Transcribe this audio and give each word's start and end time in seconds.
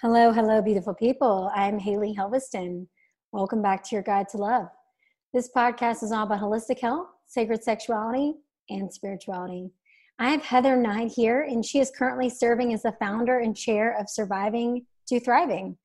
Hello, 0.00 0.30
hello, 0.30 0.62
beautiful 0.62 0.94
people. 0.94 1.50
I'm 1.56 1.76
Haley 1.76 2.14
Helveston. 2.16 2.86
Welcome 3.32 3.60
back 3.60 3.82
to 3.82 3.96
your 3.96 4.04
Guide 4.04 4.28
to 4.28 4.36
Love. 4.36 4.68
This 5.34 5.50
podcast 5.50 6.04
is 6.04 6.12
all 6.12 6.22
about 6.22 6.40
holistic 6.40 6.78
health, 6.78 7.08
sacred 7.26 7.64
sexuality, 7.64 8.34
and 8.70 8.94
spirituality. 8.94 9.72
I 10.20 10.30
have 10.30 10.44
Heather 10.44 10.76
Knight 10.76 11.10
here, 11.16 11.42
and 11.42 11.66
she 11.66 11.80
is 11.80 11.90
currently 11.90 12.30
serving 12.30 12.72
as 12.72 12.82
the 12.82 12.94
founder 13.00 13.40
and 13.40 13.56
chair 13.56 13.98
of 13.98 14.08
Surviving 14.08 14.86
to 15.08 15.18
Thriving, 15.18 15.76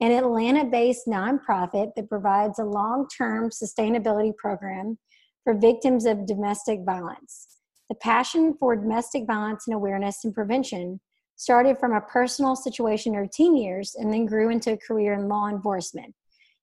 an 0.00 0.12
Atlanta 0.12 0.64
based 0.64 1.06
nonprofit 1.06 1.90
that 1.94 2.08
provides 2.08 2.58
a 2.58 2.64
long 2.64 3.06
term 3.18 3.50
sustainability 3.50 4.34
program 4.34 4.96
for 5.44 5.52
victims 5.52 6.06
of 6.06 6.24
domestic 6.24 6.80
violence. 6.86 7.58
The 7.90 7.96
passion 7.96 8.56
for 8.58 8.76
domestic 8.76 9.26
violence 9.26 9.64
and 9.66 9.76
awareness 9.76 10.24
and 10.24 10.32
prevention 10.32 11.00
started 11.38 11.78
from 11.78 11.92
a 11.92 12.00
personal 12.00 12.56
situation 12.56 13.14
in 13.14 13.20
her 13.20 13.26
teen 13.26 13.56
years 13.56 13.94
and 13.94 14.12
then 14.12 14.26
grew 14.26 14.50
into 14.50 14.72
a 14.72 14.76
career 14.76 15.14
in 15.14 15.28
law 15.28 15.48
enforcement. 15.48 16.12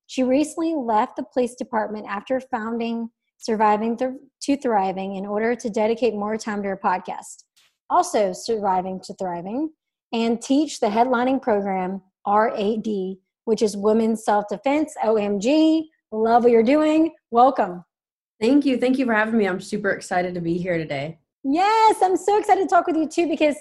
She 0.08 0.22
recently 0.22 0.76
left 0.76 1.16
the 1.16 1.24
police 1.24 1.56
department 1.56 2.06
after 2.08 2.40
founding 2.40 3.10
Surviving 3.38 3.98
to 3.98 4.58
Thriving 4.58 5.16
in 5.16 5.26
order 5.26 5.56
to 5.56 5.70
dedicate 5.70 6.14
more 6.14 6.38
time 6.38 6.62
to 6.62 6.70
her 6.70 6.80
podcast. 6.82 7.44
Also, 7.90 8.34
Surviving 8.34 9.00
to 9.06 9.14
Thriving 9.14 9.72
and 10.14 10.42
teach 10.42 10.80
the 10.80 10.88
headlining 10.88 11.42
program 11.42 12.02
RAD, 12.28 12.88
which 13.46 13.62
is 13.62 13.78
Women's 13.78 14.26
Self 14.26 14.46
Defense. 14.50 14.94
OMG, 15.04 15.84
love 16.12 16.44
what 16.44 16.52
you're 16.52 16.64
doing. 16.64 17.14
Welcome. 17.32 17.84
Thank 18.42 18.66
you. 18.66 18.78
Thank 18.78 18.98
you 18.98 19.06
for 19.06 19.14
having 19.14 19.38
me. 19.38 19.48
I'm 19.48 19.62
super 19.62 19.92
excited 19.92 20.34
to 20.36 20.42
be 20.42 20.58
here 20.58 20.78
today. 20.78 21.20
Yes, 21.44 21.98
I'm 22.02 22.18
so 22.18 22.38
excited 22.38 22.64
to 22.64 22.68
talk 22.68 22.88
with 22.88 22.98
you 22.98 23.08
too 23.08 23.28
because 23.30 23.56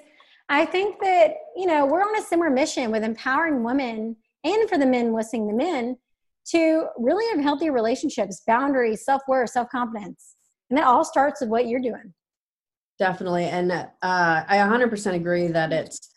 I 0.48 0.66
think 0.66 1.00
that, 1.00 1.34
you 1.56 1.66
know, 1.66 1.86
we're 1.86 2.02
on 2.02 2.18
a 2.18 2.22
similar 2.22 2.50
mission 2.50 2.90
with 2.90 3.02
empowering 3.02 3.62
women 3.62 4.16
and 4.44 4.68
for 4.68 4.78
the 4.78 4.86
men 4.86 5.12
listening 5.12 5.46
the 5.46 5.54
men 5.54 5.96
to 6.46 6.86
really 6.98 7.24
have 7.34 7.42
healthy 7.42 7.70
relationships, 7.70 8.42
boundaries, 8.46 9.04
self 9.04 9.22
worth, 9.26 9.50
self 9.50 9.68
confidence. 9.70 10.36
And 10.68 10.78
that 10.78 10.86
all 10.86 11.04
starts 11.04 11.40
with 11.40 11.50
what 11.50 11.66
you're 11.66 11.80
doing. 11.80 12.12
Definitely. 12.98 13.46
And 13.46 13.72
uh, 13.72 13.86
I 14.02 14.58
100% 14.58 15.14
agree 15.14 15.48
that 15.48 15.72
it's 15.72 16.10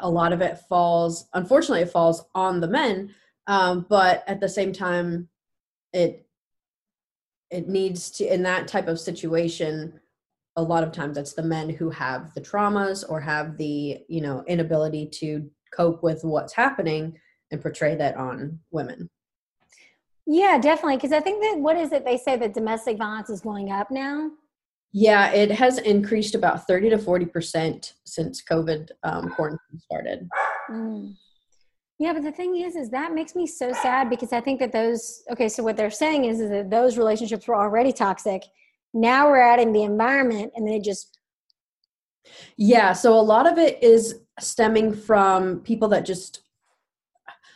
a 0.00 0.08
lot 0.08 0.32
of 0.32 0.40
it 0.40 0.58
falls, 0.68 1.28
unfortunately, 1.34 1.82
it 1.82 1.90
falls 1.90 2.24
on 2.34 2.60
the 2.60 2.68
men. 2.68 3.14
Um, 3.46 3.86
but 3.88 4.24
at 4.26 4.40
the 4.40 4.48
same 4.48 4.72
time, 4.72 5.28
it 5.92 6.26
it 7.50 7.68
needs 7.68 8.10
to 8.12 8.32
in 8.32 8.44
that 8.44 8.68
type 8.68 8.86
of 8.86 9.00
situation 9.00 9.98
a 10.56 10.62
lot 10.62 10.82
of 10.82 10.92
times 10.92 11.16
it's 11.16 11.34
the 11.34 11.42
men 11.42 11.68
who 11.68 11.90
have 11.90 12.34
the 12.34 12.40
traumas 12.40 13.04
or 13.08 13.20
have 13.20 13.56
the 13.56 13.98
you 14.08 14.20
know 14.20 14.44
inability 14.46 15.06
to 15.06 15.48
cope 15.74 16.02
with 16.02 16.24
what's 16.24 16.52
happening 16.52 17.16
and 17.50 17.62
portray 17.62 17.94
that 17.96 18.16
on 18.16 18.58
women. 18.70 19.08
Yeah 20.26 20.58
definitely 20.58 20.96
because 20.96 21.12
i 21.12 21.20
think 21.20 21.42
that 21.42 21.58
what 21.58 21.76
is 21.76 21.92
it 21.92 22.04
they 22.04 22.16
say 22.16 22.36
that 22.36 22.54
domestic 22.54 22.98
violence 22.98 23.30
is 23.30 23.40
going 23.40 23.70
up 23.70 23.90
now? 23.90 24.30
Yeah 24.92 25.30
it 25.32 25.50
has 25.52 25.78
increased 25.78 26.34
about 26.34 26.66
30 26.66 26.90
to 26.90 26.98
40 26.98 27.26
percent 27.26 27.94
since 28.04 28.42
covid 28.42 28.90
um, 29.04 29.28
quarantine 29.30 29.80
started. 29.80 30.28
Mm. 30.70 31.14
yeah 31.98 32.12
but 32.12 32.22
the 32.22 32.32
thing 32.32 32.56
is 32.56 32.74
is 32.76 32.90
that 32.90 33.14
makes 33.14 33.34
me 33.34 33.46
so 33.46 33.72
sad 33.72 34.10
because 34.10 34.32
i 34.32 34.40
think 34.40 34.58
that 34.60 34.72
those 34.72 35.22
okay 35.30 35.48
so 35.48 35.62
what 35.62 35.76
they're 35.76 35.90
saying 35.90 36.24
is, 36.24 36.40
is 36.40 36.50
that 36.50 36.70
those 36.70 36.98
relationships 36.98 37.46
were 37.46 37.56
already 37.56 37.92
toxic 37.92 38.42
now 38.92 39.28
we're 39.28 39.40
adding 39.40 39.72
the 39.72 39.82
environment 39.82 40.52
and 40.54 40.66
they 40.66 40.78
just 40.78 41.18
yeah 42.56 42.92
so 42.92 43.18
a 43.18 43.20
lot 43.20 43.50
of 43.50 43.58
it 43.58 43.82
is 43.82 44.20
stemming 44.38 44.92
from 44.92 45.60
people 45.60 45.88
that 45.88 46.04
just 46.04 46.42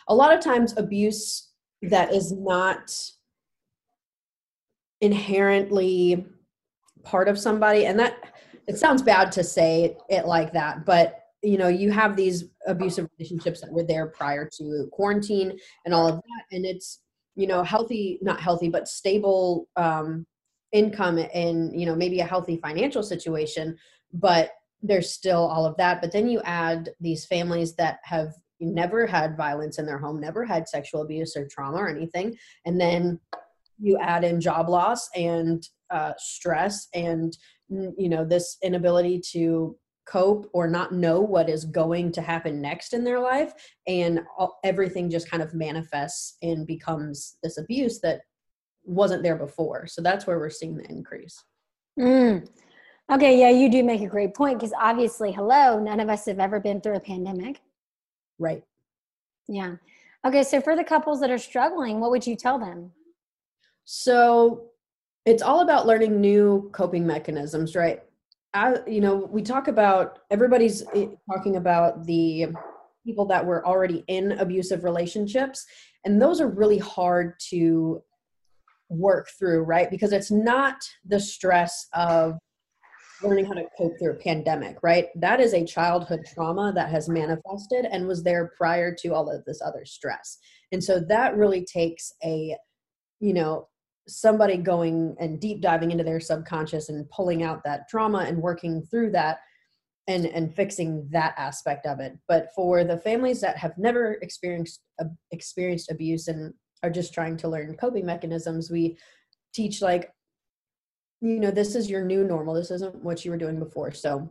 a 0.09 0.15
lot 0.15 0.37
of 0.37 0.43
times 0.43 0.75
abuse 0.77 1.51
that 1.83 2.12
is 2.12 2.33
not 2.33 2.93
inherently 5.01 6.27
part 7.03 7.28
of 7.28 7.39
somebody 7.39 7.87
and 7.87 7.99
that 7.99 8.17
it 8.67 8.78
sounds 8.78 9.03
bad 9.03 9.31
to 9.31 9.44
say 9.44 9.97
it 10.09 10.27
like 10.27 10.53
that 10.53 10.87
but 10.87 11.21
you 11.43 11.59
know 11.59 11.69
you 11.69 11.91
have 11.91 12.17
these 12.17 12.44
abusive 12.67 13.09
relationships 13.19 13.61
that 13.61 13.71
were 13.71 13.84
there 13.84 14.06
prior 14.06 14.49
to 14.49 14.89
quarantine 14.93 15.59
and 15.84 15.93
all 15.93 16.09
of 16.09 16.17
that 16.17 16.56
and 16.56 16.65
it's 16.65 17.00
you 17.37 17.47
know 17.47 17.62
healthy 17.62 18.19
not 18.23 18.41
healthy 18.41 18.69
but 18.69 18.89
stable 18.89 19.69
um 19.77 20.25
income 20.75 21.19
and 21.33 21.79
you 21.79 21.87
know 21.87 21.97
maybe 21.97 22.21
a 22.21 22.27
healthy 22.27 22.59
financial 22.59 23.03
situation 23.03 23.75
but 24.12 24.51
there's 24.85 25.11
still 25.11 25.41
all 25.41 25.65
of 25.65 25.77
that. 25.79 26.01
But 26.01 26.12
then 26.12 26.29
you 26.29 26.41
add 26.45 26.91
these 27.01 27.25
families 27.25 27.75
that 27.77 27.99
have 28.05 28.35
never 28.61 29.07
had 29.07 29.37
violence 29.37 29.79
in 29.79 29.87
their 29.87 29.99
home 29.99 30.21
never 30.21 30.45
had 30.45 30.69
sexual 30.69 31.03
abuse 31.03 31.37
or 31.37 31.47
trauma 31.49 31.77
or 31.77 31.89
anything 31.89 32.35
and 32.65 32.81
then 32.81 33.21
you 33.79 33.99
add 33.99 34.25
in 34.25 34.41
job 34.41 34.69
loss 34.69 35.09
and 35.17 35.69
uh, 35.91 36.12
stress 36.17 36.87
and 36.95 37.37
you 37.69 38.09
know 38.09 38.25
this 38.25 38.56
inability 38.62 39.21
to 39.33 39.77
cope 40.06 40.49
or 40.55 40.69
not 40.69 40.93
know 40.93 41.21
what 41.21 41.51
is 41.51 41.65
going 41.65 42.12
to 42.12 42.23
happen 42.23 42.62
next 42.62 42.95
in 42.95 43.05
their 43.05 43.21
life 43.21 43.53
and 43.87 44.21
all, 44.39 44.59
everything 44.62 45.11
just 45.11 45.29
kind 45.29 45.43
of 45.43 45.53
manifests 45.53 46.37
and 46.41 46.67
becomes 46.67 47.37
this 47.43 47.59
abuse 47.59 48.01
that 48.01 48.21
wasn't 48.84 49.22
there 49.22 49.37
before. 49.37 49.87
So 49.87 50.03
that's 50.03 50.27
where 50.27 50.39
we're 50.39 50.50
seeing 50.50 50.77
the 50.77 50.91
increase. 50.91 51.43
Mm. 51.99 52.49
Okay, 53.12 53.39
yeah, 53.39 53.50
you 53.50 53.71
do 53.71 53.84
make 53.84 54.00
a 54.00 54.06
great 54.06 54.34
point 54.34 54.59
because 54.59 54.72
obviously, 54.81 55.31
hello, 55.31 55.78
none 55.78 56.00
of 56.00 56.09
us 56.09 56.25
have 56.27 56.39
ever 56.39 56.59
been 56.59 56.81
through 56.81 56.97
a 56.97 57.00
pandemic. 57.00 57.61
Right. 58.39 58.65
Yeah. 59.47 59.77
Okay, 60.27 60.43
so 60.43 60.61
for 60.61 60.75
the 60.75 60.84
couples 60.84 61.21
that 61.21 61.31
are 61.31 61.39
struggling, 61.39 62.00
what 62.00 62.11
would 62.11 62.27
you 62.27 62.34
tell 62.34 62.59
them? 62.59 62.93
So 63.84 64.71
it's 65.27 65.43
all 65.43 65.61
about 65.61 65.87
learning 65.87 66.21
new 66.21 66.71
coping 66.73 67.06
mechanisms, 67.06 67.77
right? 67.77 68.03
I, 68.55 68.77
you 68.87 69.00
know, 69.00 69.17
we 69.17 69.43
talk 69.43 69.69
about 69.69 70.21
everybody's 70.31 70.83
eh, 70.94 71.09
talking 71.31 71.56
about 71.56 72.06
the 72.06 72.47
people 73.05 73.27
that 73.27 73.44
were 73.44 73.67
already 73.67 74.05
in 74.09 74.33
abusive 74.33 74.84
relationships, 74.84 75.67
and 76.05 76.23
those 76.23 76.41
are 76.41 76.49
really 76.49 76.78
hard 76.78 77.39
to 77.50 78.03
work 78.89 79.28
through, 79.39 79.62
right? 79.62 79.91
Because 79.91 80.12
it's 80.12 80.31
not 80.31 80.77
the 81.05 81.21
stress 81.21 81.87
of 81.93 82.39
learning 83.22 83.47
how 83.47 83.55
to 83.55 83.65
cope 83.77 83.99
through 83.99 84.12
a 84.12 84.17
pandemic, 84.17 84.77
right? 84.83 85.09
That 85.17 85.41
is 85.41 85.55
a 85.55 85.65
childhood 85.65 86.27
trauma 86.33 86.72
that 86.75 86.91
has 86.91 87.09
manifested 87.09 87.87
and 87.91 88.06
was 88.06 88.23
there 88.23 88.53
prior 88.56 88.94
to 88.97 89.15
all 89.15 89.31
of 89.31 89.44
this 89.44 89.62
other 89.65 89.84
stress. 89.84 90.39
And 90.73 90.83
so 90.83 91.00
that 91.09 91.37
really 91.37 91.65
takes 91.65 92.12
a, 92.25 92.56
you 93.21 93.33
know, 93.33 93.69
somebody 94.06 94.56
going 94.56 95.17
and 95.19 95.41
deep 95.41 95.62
diving 95.62 95.91
into 95.91 96.05
their 96.05 96.21
subconscious 96.21 96.89
and 96.89 97.09
pulling 97.11 97.43
out 97.43 97.62
that 97.65 97.89
trauma 97.89 98.19
and 98.19 98.39
working 98.39 98.83
through 98.91 99.11
that 99.12 99.39
and 100.06 100.27
and 100.27 100.55
fixing 100.55 101.09
that 101.11 101.34
aspect 101.39 101.87
of 101.87 102.00
it 102.00 102.12
but 102.28 102.49
for 102.55 102.84
the 102.84 102.99
families 102.99 103.41
that 103.41 103.56
have 103.56 103.73
never 103.78 104.19
experienced 104.21 104.81
uh, 105.00 105.06
experienced 105.31 105.91
abuse 105.91 106.28
and 106.28 106.53
are 106.84 106.91
just 106.91 107.15
trying 107.15 107.37
to 107.39 107.49
learn 107.49 107.77
coping 107.77 108.05
mechanisms. 108.05 108.71
We 108.71 108.99
teach 109.53 109.81
like 109.81 110.12
you 111.21 111.41
know 111.41 111.50
this 111.50 111.75
is 111.75 111.89
your 111.89 112.05
new 112.05 112.25
normal. 112.25 112.55
This 112.55 112.71
isn't 112.71 113.03
what 113.03 113.25
you 113.25 113.31
were 113.31 113.39
doing 113.39 113.59
before. 113.59 113.93
So 113.93 114.31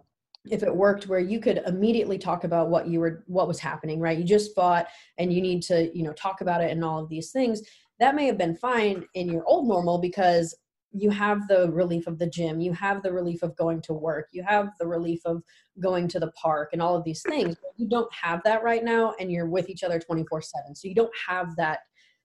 if 0.51 0.61
it 0.61 0.75
worked 0.75 1.07
where 1.07 1.19
you 1.19 1.39
could 1.39 1.61
immediately 1.65 2.17
talk 2.17 2.43
about 2.43 2.69
what 2.69 2.87
you 2.87 2.99
were 2.99 3.23
what 3.27 3.47
was 3.47 3.59
happening 3.59 3.99
right? 3.99 4.17
You 4.17 4.23
just 4.23 4.53
fought 4.53 4.87
and 5.17 5.33
you 5.33 5.41
need 5.41 5.63
to 5.63 5.89
you 5.97 6.03
know 6.03 6.13
talk 6.13 6.41
about 6.41 6.61
it 6.61 6.71
and 6.71 6.85
all 6.85 7.01
of 7.01 7.09
these 7.09 7.31
things. 7.31 7.61
That 7.99 8.15
may 8.15 8.25
have 8.25 8.37
been 8.37 8.55
fine 8.55 9.05
in 9.15 9.29
your 9.29 9.43
old 9.45 9.67
normal 9.67 9.97
because 9.97 10.55
you 10.95 11.09
have 11.09 11.47
the 11.47 11.71
relief 11.71 12.05
of 12.05 12.19
the 12.19 12.27
gym. 12.27 12.61
You 12.61 12.71
have 12.73 13.01
the 13.01 13.11
relief 13.11 13.41
of 13.41 13.55
going 13.55 13.81
to 13.81 13.93
work. 13.93 14.27
You 14.31 14.43
have 14.43 14.69
the 14.79 14.85
relief 14.85 15.21
of 15.25 15.41
going 15.79 16.07
to 16.09 16.19
the 16.19 16.31
park 16.33 16.69
and 16.71 16.81
all 16.81 16.95
of 16.95 17.03
these 17.03 17.23
things. 17.23 17.55
You 17.77 17.89
don't 17.89 18.13
have 18.13 18.43
that 18.43 18.61
right 18.63 18.83
now 18.83 19.15
and 19.19 19.31
you're 19.31 19.49
with 19.49 19.69
each 19.69 19.83
other 19.83 19.97
24 19.97 20.41
7 20.43 20.75
so 20.75 20.87
you 20.87 20.93
don't 20.93 21.13
have 21.27 21.55
that 21.55 21.79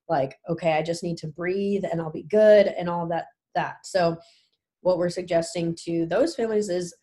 like 0.09 0.37
okay 0.49 0.73
i 0.73 0.83
just 0.83 1.03
need 1.03 1.17
to 1.17 1.27
breathe 1.27 1.85
and 1.91 2.01
i'll 2.01 2.11
be 2.11 2.23
good 2.25 2.67
and 2.67 2.89
all 2.89 3.07
that 3.07 3.27
that. 3.59 3.85
So 3.85 4.17
what 4.81 4.99
we're 4.99 5.11
suggesting 5.11 5.77
to 5.85 6.07
those 6.07 6.35
families 6.35 6.69
is 6.69 6.95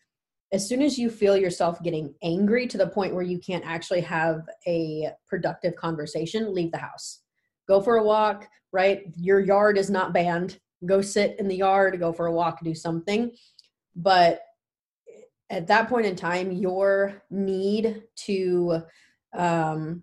as 0.52 0.68
soon 0.68 0.80
as 0.80 0.98
you 0.98 1.10
feel 1.10 1.36
yourself 1.36 1.82
getting 1.82 2.14
angry 2.22 2.66
to 2.68 2.78
the 2.78 2.86
point 2.86 3.14
where 3.14 3.22
you 3.22 3.38
can't 3.38 3.66
actually 3.66 4.00
have 4.00 4.48
a 4.66 5.10
productive 5.28 5.76
conversation 5.76 6.54
leave 6.54 6.72
the 6.72 6.78
house. 6.78 7.20
Go 7.68 7.80
for 7.80 7.96
a 7.96 8.04
walk 8.04 8.48
right? 8.72 9.04
Your 9.16 9.40
yard 9.40 9.78
is 9.78 9.88
not 9.88 10.12
banned. 10.12 10.58
Go 10.84 11.00
sit 11.00 11.38
in 11.38 11.48
the 11.48 11.56
yard 11.56 11.98
go 11.98 12.12
for 12.12 12.26
a 12.26 12.32
walk 12.32 12.62
do 12.62 12.74
something. 12.74 13.30
But 13.94 14.40
at 15.48 15.66
that 15.68 15.88
point 15.88 16.04
in 16.04 16.14
time 16.14 16.52
your 16.52 17.22
need 17.30 18.02
to 18.26 18.82
um, 19.34 20.02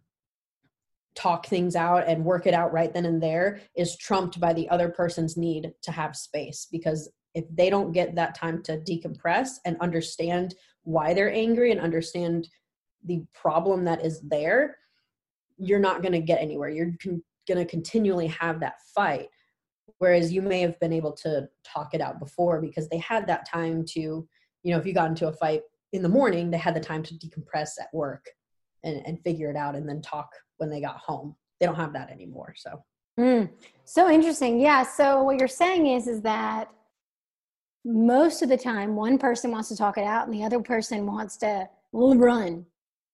talk 1.15 1.45
things 1.45 1.75
out 1.75 2.07
and 2.07 2.25
work 2.25 2.47
it 2.47 2.53
out 2.53 2.73
right 2.73 2.93
then 2.93 3.05
and 3.05 3.21
there 3.21 3.61
is 3.75 3.97
trumped 3.97 4.39
by 4.39 4.53
the 4.53 4.67
other 4.69 4.89
person's 4.89 5.37
need 5.37 5.71
to 5.81 5.91
have 5.91 6.15
space. 6.15 6.67
Because 6.71 7.11
if 7.35 7.45
they 7.53 7.69
don't 7.69 7.91
get 7.91 8.15
that 8.15 8.35
time 8.35 8.61
to 8.63 8.79
decompress 8.79 9.51
and 9.65 9.77
understand 9.79 10.55
why 10.83 11.13
they're 11.13 11.33
angry 11.33 11.71
and 11.71 11.79
understand 11.79 12.47
the 13.05 13.23
problem 13.33 13.85
that 13.85 14.05
is 14.05 14.21
there 14.21 14.77
you're 15.57 15.79
not 15.79 16.01
going 16.01 16.13
to 16.13 16.19
get 16.19 16.41
anywhere. 16.41 16.69
You're 16.69 16.93
con- 17.01 17.23
going 17.47 17.59
to 17.59 17.65
continually 17.65 18.27
have 18.27 18.59
that 18.59 18.81
fight. 18.95 19.27
Whereas 19.99 20.31
you 20.31 20.41
may 20.41 20.61
have 20.61 20.79
been 20.79 20.93
able 20.93 21.13
to 21.13 21.47
talk 21.63 21.93
it 21.93 22.01
out 22.01 22.19
before 22.19 22.61
because 22.61 22.89
they 22.89 22.97
had 22.97 23.27
that 23.27 23.47
time 23.49 23.85
to 23.89 23.99
you 23.99 24.71
know 24.71 24.77
if 24.77 24.85
you 24.85 24.93
got 24.93 25.09
into 25.09 25.27
a 25.27 25.33
fight 25.33 25.61
in 25.91 26.01
the 26.01 26.09
morning 26.09 26.49
they 26.49 26.57
had 26.57 26.75
the 26.75 26.79
time 26.79 27.03
to 27.03 27.13
decompress 27.15 27.71
at 27.79 27.93
work 27.93 28.25
and, 28.83 29.01
and 29.05 29.21
figure 29.23 29.49
it 29.49 29.55
out 29.55 29.75
and 29.75 29.87
then 29.87 30.01
talk 30.01 30.29
when 30.57 30.69
they 30.69 30.81
got 30.81 30.97
home. 30.97 31.35
They 31.59 31.65
don't 31.65 31.75
have 31.75 31.93
that 31.93 32.09
anymore 32.09 32.53
so. 32.57 32.83
Mm, 33.19 33.49
so 33.85 34.09
interesting. 34.09 34.59
Yeah 34.59 34.83
so 34.83 35.23
what 35.23 35.39
you're 35.39 35.47
saying 35.47 35.87
is 35.87 36.07
is 36.07 36.21
that 36.21 36.69
most 37.85 38.41
of 38.41 38.49
the 38.49 38.57
time 38.57 38.95
one 38.95 39.17
person 39.17 39.51
wants 39.51 39.69
to 39.69 39.77
talk 39.77 39.97
it 39.97 40.05
out 40.05 40.25
and 40.25 40.33
the 40.33 40.43
other 40.43 40.59
person 40.59 41.05
wants 41.05 41.37
to 41.37 41.67
run. 41.93 42.65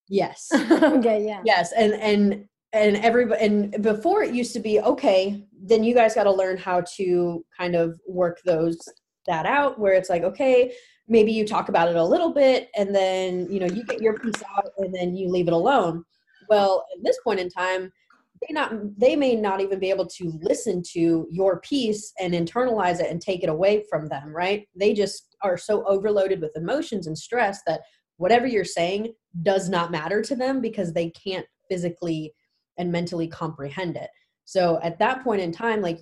Yes. 0.08 0.50
Okay 0.70 1.24
yeah. 1.24 1.42
Yes 1.44 1.72
and 1.76 1.92
and 1.94 2.46
and 2.72 2.96
everybody 2.98 3.44
and 3.44 3.82
before 3.82 4.22
it 4.22 4.34
used 4.34 4.52
to 4.54 4.60
be 4.60 4.80
okay 4.80 5.44
then 5.62 5.84
you 5.84 5.94
guys 5.94 6.14
got 6.14 6.24
to 6.24 6.32
learn 6.32 6.56
how 6.56 6.80
to 6.96 7.44
kind 7.56 7.74
of 7.74 8.00
work 8.06 8.40
those 8.44 8.78
that 9.26 9.44
out 9.44 9.78
where 9.78 9.92
it's 9.92 10.08
like 10.08 10.22
okay 10.22 10.72
maybe 11.10 11.32
you 11.32 11.44
talk 11.44 11.68
about 11.68 11.88
it 11.88 11.96
a 11.96 12.04
little 12.04 12.32
bit 12.32 12.70
and 12.76 12.94
then 12.94 13.46
you 13.50 13.60
know 13.60 13.66
you 13.66 13.84
get 13.84 14.00
your 14.00 14.18
piece 14.18 14.42
out 14.56 14.70
and 14.78 14.94
then 14.94 15.14
you 15.14 15.28
leave 15.28 15.48
it 15.48 15.52
alone. 15.52 16.04
Well 16.48 16.86
at 16.96 17.04
this 17.04 17.18
point 17.22 17.40
in 17.40 17.50
time 17.50 17.92
they 18.40 18.54
not 18.54 18.72
they 18.98 19.16
may 19.16 19.34
not 19.34 19.60
even 19.60 19.78
be 19.78 19.90
able 19.90 20.06
to 20.06 20.38
listen 20.40 20.82
to 20.92 21.26
your 21.30 21.60
piece 21.60 22.12
and 22.18 22.32
internalize 22.32 23.00
it 23.00 23.10
and 23.10 23.20
take 23.20 23.42
it 23.42 23.50
away 23.50 23.84
from 23.90 24.06
them 24.06 24.34
right? 24.34 24.66
They 24.74 24.94
just 24.94 25.36
are 25.42 25.58
so 25.58 25.84
overloaded 25.84 26.40
with 26.40 26.56
emotions 26.56 27.06
and 27.06 27.18
stress 27.18 27.60
that 27.66 27.80
whatever 28.16 28.46
you're 28.46 28.64
saying 28.64 29.12
does 29.42 29.68
not 29.68 29.90
matter 29.90 30.22
to 30.22 30.36
them 30.36 30.60
because 30.60 30.92
they 30.92 31.10
can't 31.10 31.46
physically 31.68 32.32
and 32.78 32.90
mentally 32.90 33.26
comprehend 33.26 33.96
it. 33.96 34.10
So 34.44 34.78
at 34.82 34.98
that 35.00 35.24
point 35.24 35.40
in 35.40 35.52
time 35.52 35.82
like 35.82 36.00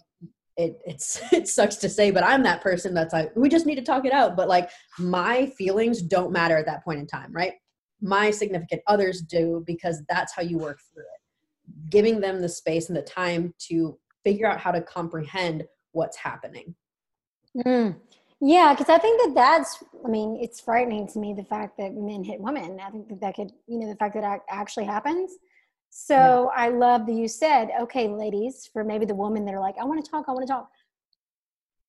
it 0.59 0.81
it's 0.85 1.21
it 1.33 1.49
sucks 1.49 1.77
to 1.77 1.89
say 1.89 2.11
but 2.11 2.25
i'm 2.25 2.43
that 2.43 2.61
person 2.61 2.93
that's 2.93 3.15
like 3.15 3.35
we 3.35 3.49
just 3.49 3.65
need 3.65 3.77
to 3.77 3.83
talk 3.83 4.05
it 4.05 4.13
out. 4.13 4.37
But 4.37 4.49
like 4.49 4.69
my 4.99 5.47
feelings 5.57 6.03
don't 6.03 6.33
matter 6.33 6.57
at 6.57 6.67
that 6.67 6.85
point 6.85 6.99
in 6.99 7.07
time 7.07 7.33
right? 7.33 7.53
My 8.01 8.31
significant 8.31 8.83
others 8.87 9.23
do 9.23 9.65
because 9.67 10.03
that's 10.09 10.35
how 10.35 10.43
you 10.43 10.59
work 10.59 10.81
through 10.93 11.03
it. 11.03 11.91
Giving 11.91 12.21
them 12.21 12.41
the 12.41 12.49
space 12.49 12.89
and 12.89 12.97
the 12.97 13.03
time 13.03 13.55
to 13.69 13.99
figure 14.25 14.47
out 14.47 14.61
how 14.61 14.71
to 14.73 14.83
comprehend 14.83 15.65
what's 15.93 16.17
happening. 16.17 16.75
Mm. 17.67 17.97
yeah 18.41 18.73
because 18.73 18.91
i 18.91 18.99
think 18.99 19.21
that 19.23 19.35
that's 19.35 19.83
i 20.05 20.09
mean 20.09 20.39
it's 20.41 20.61
frightening 20.61 21.09
to 21.09 21.19
me 21.19 21.33
the 21.35 21.43
fact 21.43 21.77
that 21.79 21.95
men 21.95 22.23
hit 22.23 22.39
women. 22.39 22.79
I 22.79 22.91
think 22.91 23.09
that 23.09 23.21
that 23.21 23.35
could 23.35 23.51
you 23.67 23.79
know 23.79 23.89
the 23.89 23.97
fact 23.97 24.15
that 24.15 24.41
actually 24.51 24.85
happens 24.85 25.33
so 25.91 26.51
yeah. 26.55 26.65
I 26.65 26.69
love 26.69 27.07
that 27.07 27.15
you 27.15 27.29
said, 27.29 27.71
okay, 27.81 28.09
ladies, 28.09 28.69
for 28.73 28.85
maybe 28.85 29.07
the 29.07 29.15
woman 29.15 29.45
that 29.45 29.55
are 29.55 29.61
like, 29.61 29.77
I 29.81 29.85
want 29.85 30.05
to 30.05 30.11
talk, 30.11 30.27
I 30.29 30.33
want 30.33 30.47
to 30.47 30.53
talk. 30.53 30.71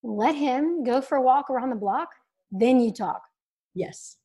Let 0.02 0.36
him 0.36 0.84
go 0.84 1.02
for 1.02 1.18
a 1.18 1.22
walk 1.22 1.50
around 1.50 1.70
the 1.70 1.76
block, 1.76 2.10
then 2.52 2.80
you 2.80 2.92
talk. 2.92 3.22
Yes. 3.74 4.18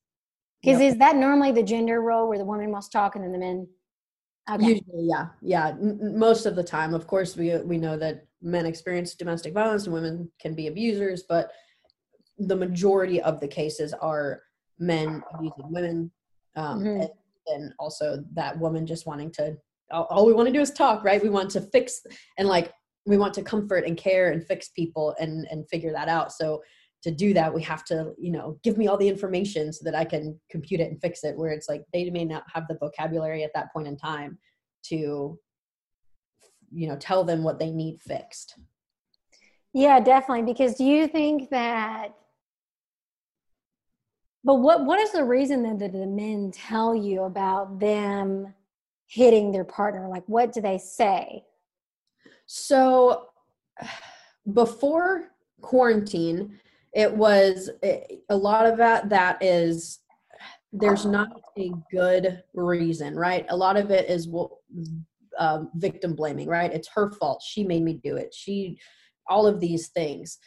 Because 0.63 0.81
yep. 0.81 0.93
is 0.93 0.99
that 0.99 1.17
normally 1.17 1.53
the 1.53 1.63
gender 1.63 2.01
role 2.01 2.29
where 2.29 2.39
the 2.39 2.45
woman 2.45 2.71
must 2.71 2.93
talk 2.93 3.17
and 3.17 3.25
then 3.25 3.33
the 3.33 3.39
men? 3.39 3.69
Okay. 4.51 4.67
Usually, 4.67 5.09
yeah, 5.09 5.27
yeah. 5.43 5.69
N- 5.69 6.19
most 6.19 6.47
of 6.47 6.55
the 6.55 6.63
time, 6.63 6.95
of 6.95 7.07
course, 7.07 7.37
we 7.37 7.57
we 7.59 7.79
know 7.79 7.97
that 7.97 8.27
men 8.43 8.67
experience 8.67 9.15
domestic 9.15 9.55
violence 9.55 9.85
and 9.85 9.95
women 9.95 10.31
can 10.39 10.55
be 10.55 10.67
abusers, 10.67 11.25
but 11.27 11.51
the 12.39 12.57
majority 12.57 13.23
of 13.23 13.41
the 13.41 13.49
cases 13.49 13.95
are 13.95 14.43
men 14.79 15.23
abusing 15.33 15.73
women, 15.73 16.11
um, 16.57 16.81
mm-hmm. 16.81 17.01
and 17.01 17.11
and 17.47 17.73
also 17.79 18.23
that 18.33 18.59
woman 18.59 18.87
just 18.87 19.07
wanting 19.07 19.31
to 19.31 19.57
all, 19.91 20.27
we 20.27 20.33
want 20.33 20.47
to 20.47 20.53
do 20.53 20.61
is 20.61 20.71
talk 20.71 21.05
right? 21.05 21.23
We 21.23 21.29
want 21.29 21.51
to 21.51 21.61
fix 21.61 22.01
and 22.39 22.49
like 22.49 22.73
we 23.07 23.19
want 23.19 23.35
to 23.35 23.43
comfort 23.43 23.85
and 23.85 23.97
care 23.97 24.33
and 24.33 24.47
fix 24.47 24.69
people 24.69 25.15
and 25.19 25.47
and 25.51 25.69
figure 25.69 25.93
that 25.93 26.09
out. 26.09 26.33
So 26.33 26.63
to 27.05 27.11
do 27.11 27.35
that 27.35 27.53
we 27.53 27.63
have 27.63 27.85
to 27.85 28.15
you 28.19 28.33
know 28.33 28.59
give 28.63 28.79
me 28.79 28.89
all 28.89 28.97
the 28.97 29.07
information 29.07 29.71
so 29.71 29.85
that 29.85 29.95
i 29.95 30.07
can 30.07 30.41
compute 30.51 30.81
it 30.81 30.91
and 30.91 30.99
fix 31.03 31.23
it 31.23 31.37
where 31.37 31.53
it's 31.53 31.69
like 31.69 31.85
they 31.93 32.09
may 32.09 32.25
not 32.25 32.43
have 32.51 32.67
the 32.67 32.79
vocabulary 32.81 33.45
at 33.45 33.51
that 33.55 33.71
point 33.75 33.87
in 33.87 33.95
time 33.95 34.39
to 34.83 35.39
you 36.73 36.89
know 36.89 36.97
tell 36.97 37.25
them 37.25 37.45
what 37.45 37.59
they 37.59 37.71
need 37.71 38.01
fixed. 38.01 38.59
Yeah 39.73 40.01
definitely 40.01 40.45
because 40.45 40.75
do 40.75 40.85
you 40.85 41.07
think 41.07 41.51
that 41.51 42.15
but 44.43 44.57
what 44.57 44.85
what 44.85 44.99
is 45.01 45.13
the 45.13 45.25
reason 45.25 45.63
that 45.63 45.93
the 45.93 46.07
men 46.07 46.53
tell 46.53 46.95
you 46.95 47.25
about 47.25 47.81
them 47.81 48.55
hitting 49.15 49.53
their 49.53 49.65
partner? 49.65 50.09
Like, 50.09 50.25
what 50.27 50.53
do 50.53 50.61
they 50.61 50.79
say? 50.79 51.45
So, 52.47 53.29
before 54.53 55.29
quarantine, 55.61 56.59
it 56.93 57.15
was 57.15 57.71
a 57.83 58.37
lot 58.37 58.67
of 58.67 58.77
that. 58.79 59.09
That 59.09 59.43
is, 59.43 60.01
there's 60.73 61.07
not 61.07 61.29
a 61.57 61.71
good 61.91 62.43
reason, 62.55 63.15
right? 63.15 63.47
A 63.49 63.57
lot 63.57 63.77
of 63.77 63.91
it 63.91 64.11
is 64.11 64.29
um, 65.39 65.71
victim 65.77 66.15
blaming, 66.15 66.49
right? 66.49 66.73
It's 66.73 66.89
her 66.89 67.13
fault. 67.13 67.43
She 67.47 67.65
made 67.65 67.83
me 67.83 68.01
do 68.03 68.17
it. 68.17 68.35
She, 68.35 68.79
all 69.29 69.47
of 69.47 69.61
these 69.61 69.89
things 69.89 70.39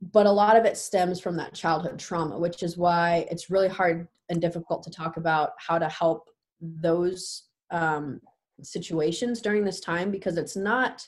but 0.00 0.26
a 0.26 0.30
lot 0.30 0.56
of 0.56 0.64
it 0.64 0.76
stems 0.76 1.20
from 1.20 1.36
that 1.36 1.54
childhood 1.54 1.98
trauma, 1.98 2.38
which 2.38 2.62
is 2.62 2.76
why 2.76 3.26
it's 3.30 3.50
really 3.50 3.68
hard 3.68 4.06
and 4.28 4.40
difficult 4.40 4.82
to 4.84 4.90
talk 4.90 5.16
about 5.16 5.50
how 5.58 5.78
to 5.78 5.88
help 5.88 6.28
those 6.60 7.47
um, 7.70 8.20
situations 8.62 9.40
during 9.40 9.64
this 9.64 9.80
time 9.80 10.10
because 10.10 10.36
it's 10.36 10.56
not 10.56 11.06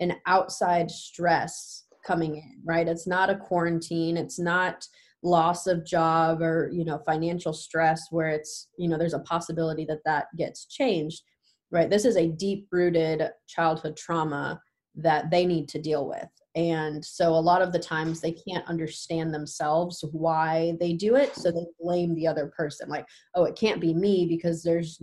an 0.00 0.14
outside 0.26 0.90
stress 0.90 1.84
coming 2.06 2.36
in, 2.36 2.60
right? 2.64 2.88
It's 2.88 3.06
not 3.06 3.30
a 3.30 3.36
quarantine, 3.36 4.16
it's 4.16 4.38
not 4.38 4.86
loss 5.24 5.66
of 5.66 5.84
job 5.84 6.40
or 6.40 6.70
you 6.72 6.84
know 6.84 7.02
financial 7.04 7.52
stress 7.52 8.06
where 8.12 8.28
it's 8.28 8.68
you 8.78 8.88
know 8.88 8.96
there's 8.96 9.14
a 9.14 9.18
possibility 9.20 9.84
that 9.84 9.98
that 10.04 10.26
gets 10.36 10.66
changed 10.66 11.22
right? 11.70 11.90
This 11.90 12.04
is 12.04 12.16
a 12.16 12.28
deep 12.28 12.66
rooted 12.70 13.22
childhood 13.46 13.96
trauma 13.96 14.60
that 14.94 15.30
they 15.30 15.46
need 15.46 15.68
to 15.68 15.80
deal 15.80 16.08
with. 16.08 16.28
And 16.54 17.04
so 17.04 17.28
a 17.28 17.38
lot 17.38 17.62
of 17.62 17.72
the 17.72 17.78
times 17.78 18.20
they 18.20 18.32
can't 18.32 18.66
understand 18.66 19.32
themselves 19.32 20.04
why 20.12 20.74
they 20.80 20.92
do 20.94 21.14
it 21.14 21.36
so 21.36 21.52
they 21.52 21.66
blame 21.78 22.14
the 22.14 22.26
other 22.26 22.50
person 22.56 22.88
like 22.88 23.06
oh 23.36 23.44
it 23.44 23.54
can't 23.54 23.80
be 23.80 23.94
me 23.94 24.26
because 24.26 24.64
there's 24.64 25.00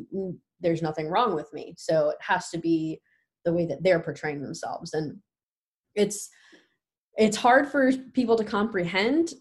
there's 0.66 0.82
nothing 0.82 1.08
wrong 1.08 1.36
with 1.36 1.54
me. 1.54 1.76
So 1.78 2.10
it 2.10 2.18
has 2.22 2.50
to 2.50 2.58
be 2.58 3.00
the 3.46 3.54
way 3.54 3.68
that 3.68 3.84
they're 3.84 4.00
portraying 4.00 4.42
themselves. 4.42 4.94
And 4.94 5.18
it's 5.94 6.28
it's 7.18 7.38
hard 7.38 7.70
for 7.70 7.94
people 8.14 8.36
to 8.36 8.44
comprehend 8.44 9.34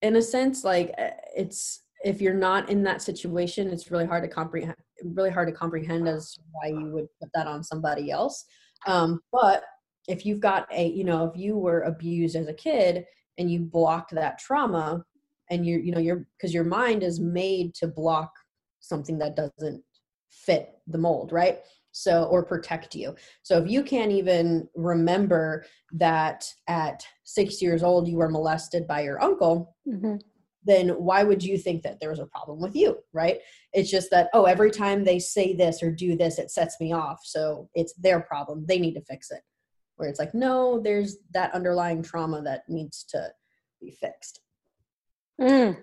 in 0.00 0.16
a 0.16 0.22
sense 0.22 0.64
like 0.64 0.92
eh, 0.98 1.10
it's 1.36 1.82
if 2.04 2.20
you're 2.20 2.34
not 2.34 2.68
in 2.68 2.82
that 2.82 3.00
situation 3.00 3.68
it's 3.68 3.92
really 3.92 4.06
hard 4.06 4.24
to 4.24 4.28
comprehend 4.28 4.74
really 5.04 5.30
hard 5.30 5.46
to 5.46 5.54
comprehend 5.54 6.08
as 6.08 6.36
why 6.50 6.70
you 6.70 6.90
would 6.92 7.06
put 7.20 7.30
that 7.34 7.46
on 7.46 7.62
somebody 7.62 8.10
else. 8.10 8.44
Um, 8.86 9.20
but 9.30 9.62
if 10.08 10.26
you've 10.26 10.40
got 10.40 10.66
a 10.72 10.88
you 10.88 11.04
know 11.04 11.26
if 11.26 11.36
you 11.36 11.56
were 11.56 11.82
abused 11.82 12.34
as 12.34 12.48
a 12.48 12.54
kid 12.54 13.04
and 13.38 13.50
you 13.50 13.60
blocked 13.60 14.12
that 14.14 14.38
trauma 14.38 15.04
and 15.50 15.66
you 15.66 15.78
you 15.78 15.92
know 15.92 16.00
you're 16.00 16.26
because 16.36 16.54
your 16.54 16.64
mind 16.64 17.02
is 17.02 17.20
made 17.20 17.74
to 17.74 17.86
block 17.86 18.32
something 18.80 19.18
that 19.18 19.36
doesn't 19.36 19.84
fit 20.32 20.70
the 20.86 20.98
mold 20.98 21.32
right? 21.32 21.60
So 21.92 22.24
or 22.24 22.42
protect 22.42 22.94
you. 22.94 23.14
So 23.42 23.58
if 23.58 23.70
you 23.70 23.82
can't 23.82 24.10
even 24.10 24.66
remember 24.74 25.66
that 25.92 26.44
at 26.66 27.04
six 27.24 27.60
years 27.60 27.82
old 27.82 28.08
you 28.08 28.16
were 28.16 28.30
molested 28.30 28.86
by 28.86 29.02
your 29.02 29.22
uncle 29.22 29.76
mm-hmm. 29.86 30.16
then 30.64 30.88
why 30.90 31.22
would 31.22 31.42
you 31.44 31.58
think 31.58 31.82
that 31.82 32.00
there 32.00 32.08
was 32.10 32.18
a 32.18 32.26
problem 32.26 32.60
with 32.60 32.74
you 32.74 32.98
right? 33.12 33.38
It's 33.72 33.90
just 33.90 34.10
that 34.10 34.28
oh 34.32 34.44
every 34.44 34.70
time 34.70 35.04
they 35.04 35.18
say 35.18 35.54
this 35.54 35.82
or 35.82 35.90
do 35.90 36.16
this 36.16 36.38
it 36.38 36.50
sets 36.50 36.76
me 36.80 36.92
off. 36.92 37.20
So 37.24 37.68
it's 37.74 37.94
their 37.94 38.20
problem. 38.20 38.64
They 38.66 38.78
need 38.78 38.94
to 38.94 39.04
fix 39.04 39.30
it. 39.30 39.42
Where 39.96 40.08
it's 40.08 40.18
like 40.18 40.34
no 40.34 40.80
there's 40.80 41.18
that 41.34 41.54
underlying 41.54 42.02
trauma 42.02 42.42
that 42.42 42.62
needs 42.68 43.04
to 43.10 43.28
be 43.80 43.90
fixed. 43.90 44.40
Mm. 45.40 45.76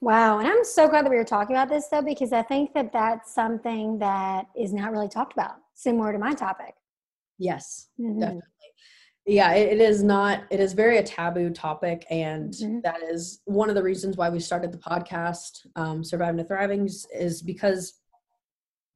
Wow 0.00 0.38
and 0.38 0.48
i'm 0.48 0.64
so 0.64 0.88
glad 0.88 1.04
that 1.04 1.10
we 1.10 1.16
were 1.16 1.24
talking 1.24 1.54
about 1.54 1.68
this 1.68 1.88
though 1.88 2.02
because 2.02 2.32
i 2.32 2.42
think 2.42 2.72
that 2.74 2.92
that's 2.92 3.34
something 3.34 3.98
that 3.98 4.46
is 4.56 4.72
not 4.72 4.92
really 4.92 5.08
talked 5.08 5.32
about 5.32 5.56
similar 5.74 6.12
to 6.12 6.18
my 6.18 6.32
topic 6.32 6.74
yes 7.38 7.88
mm-hmm. 8.00 8.20
definitely 8.20 8.42
yeah 9.26 9.52
it, 9.52 9.74
it 9.74 9.80
is 9.80 10.02
not 10.02 10.42
it 10.50 10.60
is 10.60 10.72
very 10.72 10.98
a 10.98 11.02
taboo 11.02 11.50
topic 11.50 12.06
and 12.10 12.54
mm-hmm. 12.54 12.80
that 12.80 13.02
is 13.02 13.40
one 13.44 13.68
of 13.68 13.74
the 13.74 13.82
reasons 13.82 14.16
why 14.16 14.28
we 14.28 14.40
started 14.40 14.72
the 14.72 14.78
podcast 14.78 15.66
um, 15.76 16.02
surviving 16.02 16.38
to 16.38 16.44
thriving 16.44 16.88
is 17.12 17.42
because 17.42 18.00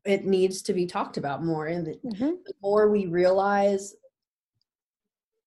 it 0.05 0.25
needs 0.25 0.63
to 0.63 0.73
be 0.73 0.87
talked 0.87 1.17
about 1.17 1.45
more 1.45 1.67
and 1.67 1.87
the, 1.87 1.93
mm-hmm. 2.05 2.33
the 2.45 2.53
more 2.63 2.91
we 2.91 3.07
realize 3.07 3.95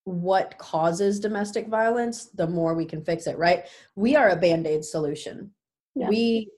what 0.08 0.58
causes 0.58 1.20
domestic 1.20 1.68
violence, 1.68 2.30
the 2.34 2.48
more 2.48 2.74
we 2.74 2.86
can 2.86 3.04
fix 3.04 3.28
it, 3.28 3.38
right? 3.38 3.66
We 3.96 4.16
are 4.16 4.30
a 4.30 4.38
band 4.38 4.66
aid 4.66 4.86
solution. 4.86 5.52
Yeah. 5.96 6.08
We, 6.08 6.50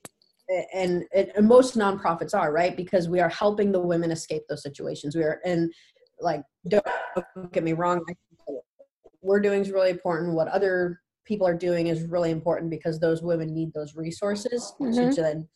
and, 0.72 1.04
and 1.14 1.48
most 1.48 1.76
nonprofits 1.76 2.32
are 2.32 2.52
right 2.52 2.76
because 2.76 3.08
we 3.08 3.18
are 3.20 3.28
helping 3.28 3.72
the 3.72 3.80
women 3.80 4.10
escape 4.10 4.42
those 4.48 4.64
situations 4.64 5.14
we 5.14 5.22
are 5.22 5.40
and 5.44 5.72
like 6.20 6.42
don't 6.66 6.84
get 7.52 7.62
me 7.62 7.72
wrong 7.72 8.04
we're 9.22 9.38
doing 9.38 9.60
is 9.60 9.70
really 9.70 9.90
important 9.90 10.34
what 10.34 10.48
other 10.48 11.00
people 11.24 11.46
are 11.46 11.54
doing 11.54 11.86
is 11.86 12.02
really 12.02 12.32
important 12.32 12.68
because 12.68 12.98
those 12.98 13.22
women 13.22 13.54
need 13.54 13.72
those 13.72 13.94
resources 13.94 14.72
mm-hmm. 14.80 15.10
to, 15.10 15.22
then 15.22 15.48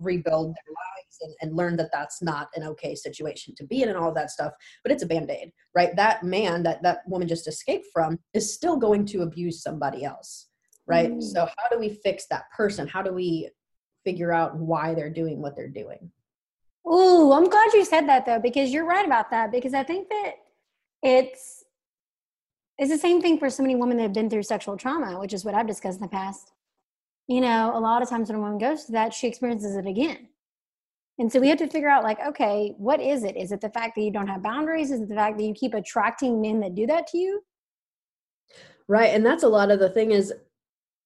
rebuild 0.00 0.48
their 0.48 0.74
lives 0.74 1.18
and, 1.22 1.34
and, 1.40 1.56
learn 1.56 1.76
that 1.76 1.90
that's 1.92 2.22
not 2.22 2.48
an 2.54 2.62
okay 2.62 2.94
situation 2.94 3.54
to 3.54 3.64
be 3.64 3.82
in 3.82 3.88
and 3.88 3.98
all 3.98 4.08
of 4.08 4.14
that 4.14 4.30
stuff 4.30 4.52
but 4.82 4.92
it's 4.92 5.02
a 5.02 5.06
band-aid 5.06 5.52
right 5.74 5.94
that 5.96 6.22
man 6.22 6.62
that 6.62 6.82
that 6.82 7.00
woman 7.06 7.28
just 7.28 7.46
escaped 7.46 7.86
from 7.92 8.18
is 8.34 8.54
still 8.54 8.76
going 8.76 9.04
to 9.04 9.22
abuse 9.22 9.62
somebody 9.62 10.04
else 10.04 10.48
right 10.86 11.12
mm. 11.12 11.22
so 11.22 11.46
how 11.58 11.68
do 11.70 11.78
we 11.78 11.88
fix 11.88 12.26
that 12.30 12.44
person 12.56 12.86
how 12.86 13.02
do 13.02 13.12
we 13.12 13.48
figure 14.04 14.32
out 14.32 14.56
why 14.56 14.94
they're 14.94 15.10
doing 15.10 15.40
what 15.42 15.54
they're 15.54 15.68
doing 15.68 16.10
Oh, 16.84 17.32
I'm 17.32 17.48
glad 17.48 17.72
you 17.72 17.84
said 17.84 18.08
that 18.08 18.26
though, 18.26 18.40
because 18.40 18.72
you're 18.72 18.86
right 18.86 19.04
about 19.04 19.30
that. 19.30 19.52
Because 19.52 19.74
I 19.74 19.82
think 19.82 20.08
that 20.08 20.32
it's 21.02 21.64
it's 22.78 22.90
the 22.90 22.98
same 22.98 23.20
thing 23.20 23.38
for 23.38 23.50
so 23.50 23.62
many 23.62 23.74
women 23.74 23.98
that 23.98 24.04
have 24.04 24.12
been 24.12 24.30
through 24.30 24.42
sexual 24.42 24.76
trauma, 24.76 25.18
which 25.20 25.34
is 25.34 25.44
what 25.44 25.54
I've 25.54 25.66
discussed 25.66 25.98
in 25.98 26.02
the 26.02 26.08
past. 26.08 26.52
You 27.30 27.40
know, 27.40 27.70
a 27.76 27.78
lot 27.78 28.02
of 28.02 28.08
times 28.08 28.28
when 28.28 28.38
a 28.38 28.40
woman 28.40 28.58
goes 28.58 28.82
through 28.82 28.94
that, 28.94 29.14
she 29.14 29.28
experiences 29.28 29.76
it 29.76 29.86
again. 29.86 30.26
And 31.20 31.30
so 31.30 31.38
we 31.38 31.46
have 31.46 31.58
to 31.58 31.68
figure 31.68 31.88
out, 31.88 32.02
like, 32.02 32.18
okay, 32.26 32.74
what 32.76 33.00
is 33.00 33.22
it? 33.22 33.36
Is 33.36 33.52
it 33.52 33.60
the 33.60 33.70
fact 33.70 33.94
that 33.94 34.02
you 34.02 34.10
don't 34.10 34.26
have 34.26 34.42
boundaries? 34.42 34.90
Is 34.90 35.02
it 35.02 35.08
the 35.08 35.14
fact 35.14 35.38
that 35.38 35.44
you 35.44 35.54
keep 35.54 35.74
attracting 35.74 36.40
men 36.40 36.58
that 36.58 36.74
do 36.74 36.88
that 36.88 37.06
to 37.06 37.18
you? 37.18 37.40
Right. 38.88 39.14
And 39.14 39.24
that's 39.24 39.44
a 39.44 39.48
lot 39.48 39.70
of 39.70 39.78
the 39.78 39.90
thing 39.90 40.10
is, 40.10 40.32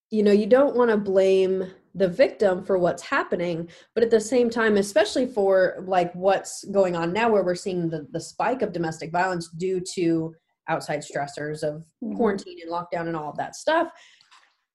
you 0.09 0.23
know, 0.23 0.31
you 0.31 0.47
don't 0.47 0.75
want 0.75 0.89
to 0.89 0.97
blame 0.97 1.71
the 1.93 2.07
victim 2.07 2.63
for 2.63 2.77
what's 2.77 3.01
happening 3.01 3.69
but 3.93 4.03
at 4.03 4.11
the 4.11 4.19
same 4.19 4.49
time 4.49 4.75
especially 4.75 5.25
for 5.25 5.77
like 5.87 6.13
what's 6.13 6.65
going 6.65 6.93
on 6.93 7.13
now 7.13 7.29
where 7.29 7.43
we're 7.43 7.55
seeing 7.55 7.89
the, 7.89 8.05
the 8.11 8.19
spike 8.19 8.61
of 8.61 8.73
domestic 8.73 9.13
violence 9.13 9.49
due 9.51 9.79
to 9.79 10.35
outside 10.67 10.99
stressors 10.99 11.63
of 11.63 11.85
mm-hmm. 12.03 12.15
quarantine 12.15 12.57
and 12.61 12.69
lockdown 12.69 13.07
and 13.07 13.15
all 13.15 13.29
of 13.29 13.37
that 13.37 13.55
stuff 13.55 13.89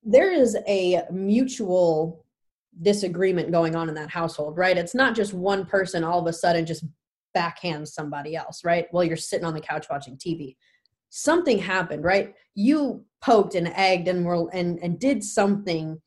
there 0.02 0.32
is 0.32 0.56
a 0.66 1.02
mutual 1.10 2.24
disagreement 2.82 3.50
going 3.50 3.76
on 3.76 3.88
in 3.88 3.94
that 3.94 4.10
household 4.10 4.56
right? 4.56 4.78
It's 4.78 4.94
not 4.94 5.14
just 5.14 5.34
one 5.34 5.66
person 5.66 6.04
all 6.04 6.20
of 6.20 6.26
a 6.26 6.32
sudden 6.32 6.66
just 6.66 6.84
backhands 7.36 7.88
somebody 7.88 8.36
else 8.36 8.64
right? 8.64 8.86
While 8.90 9.04
you're 9.04 9.16
sitting 9.16 9.44
on 9.44 9.54
the 9.54 9.60
couch 9.60 9.86
watching 9.90 10.16
tv 10.16 10.56
something 11.10 11.58
happened 11.58 12.04
right? 12.04 12.34
You 12.54 13.04
poked 13.20 13.54
and 13.54 13.68
egged 13.68 14.08
and 14.08 14.24
were 14.24 14.48
and 14.52 14.78
and 14.80 14.98
did 14.98 15.22
something 15.22 16.00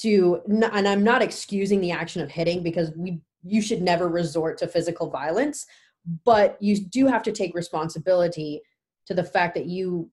to 0.00 0.40
and 0.46 0.88
i'm 0.88 1.04
not 1.04 1.22
excusing 1.22 1.80
the 1.80 1.90
action 1.90 2.22
of 2.22 2.30
hitting 2.30 2.62
because 2.62 2.92
we 2.96 3.20
you 3.44 3.60
should 3.60 3.82
never 3.82 4.08
resort 4.08 4.58
to 4.58 4.66
physical 4.66 5.10
violence 5.10 5.66
but 6.24 6.56
you 6.60 6.76
do 6.76 7.06
have 7.06 7.22
to 7.22 7.32
take 7.32 7.54
responsibility 7.54 8.60
to 9.06 9.14
the 9.14 9.24
fact 9.24 9.54
that 9.54 9.66
you 9.66 10.10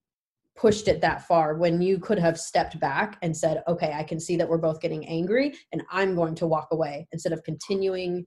pushed 0.56 0.88
it 0.88 1.02
that 1.02 1.28
far 1.28 1.56
when 1.56 1.82
you 1.82 2.00
could 2.00 2.18
have 2.18 2.40
stepped 2.40 2.80
back 2.80 3.18
and 3.22 3.36
said 3.36 3.64
okay 3.68 3.94
i 3.94 4.04
can 4.04 4.20
see 4.20 4.36
that 4.36 4.48
we're 4.48 4.58
both 4.58 4.82
getting 4.82 5.06
angry 5.08 5.54
and 5.72 5.84
i'm 5.92 6.16
going 6.16 6.36
to 6.36 6.48
walk 6.48 6.68
away 6.72 7.08
instead 7.12 7.34
of 7.34 7.44
continuing 7.44 8.26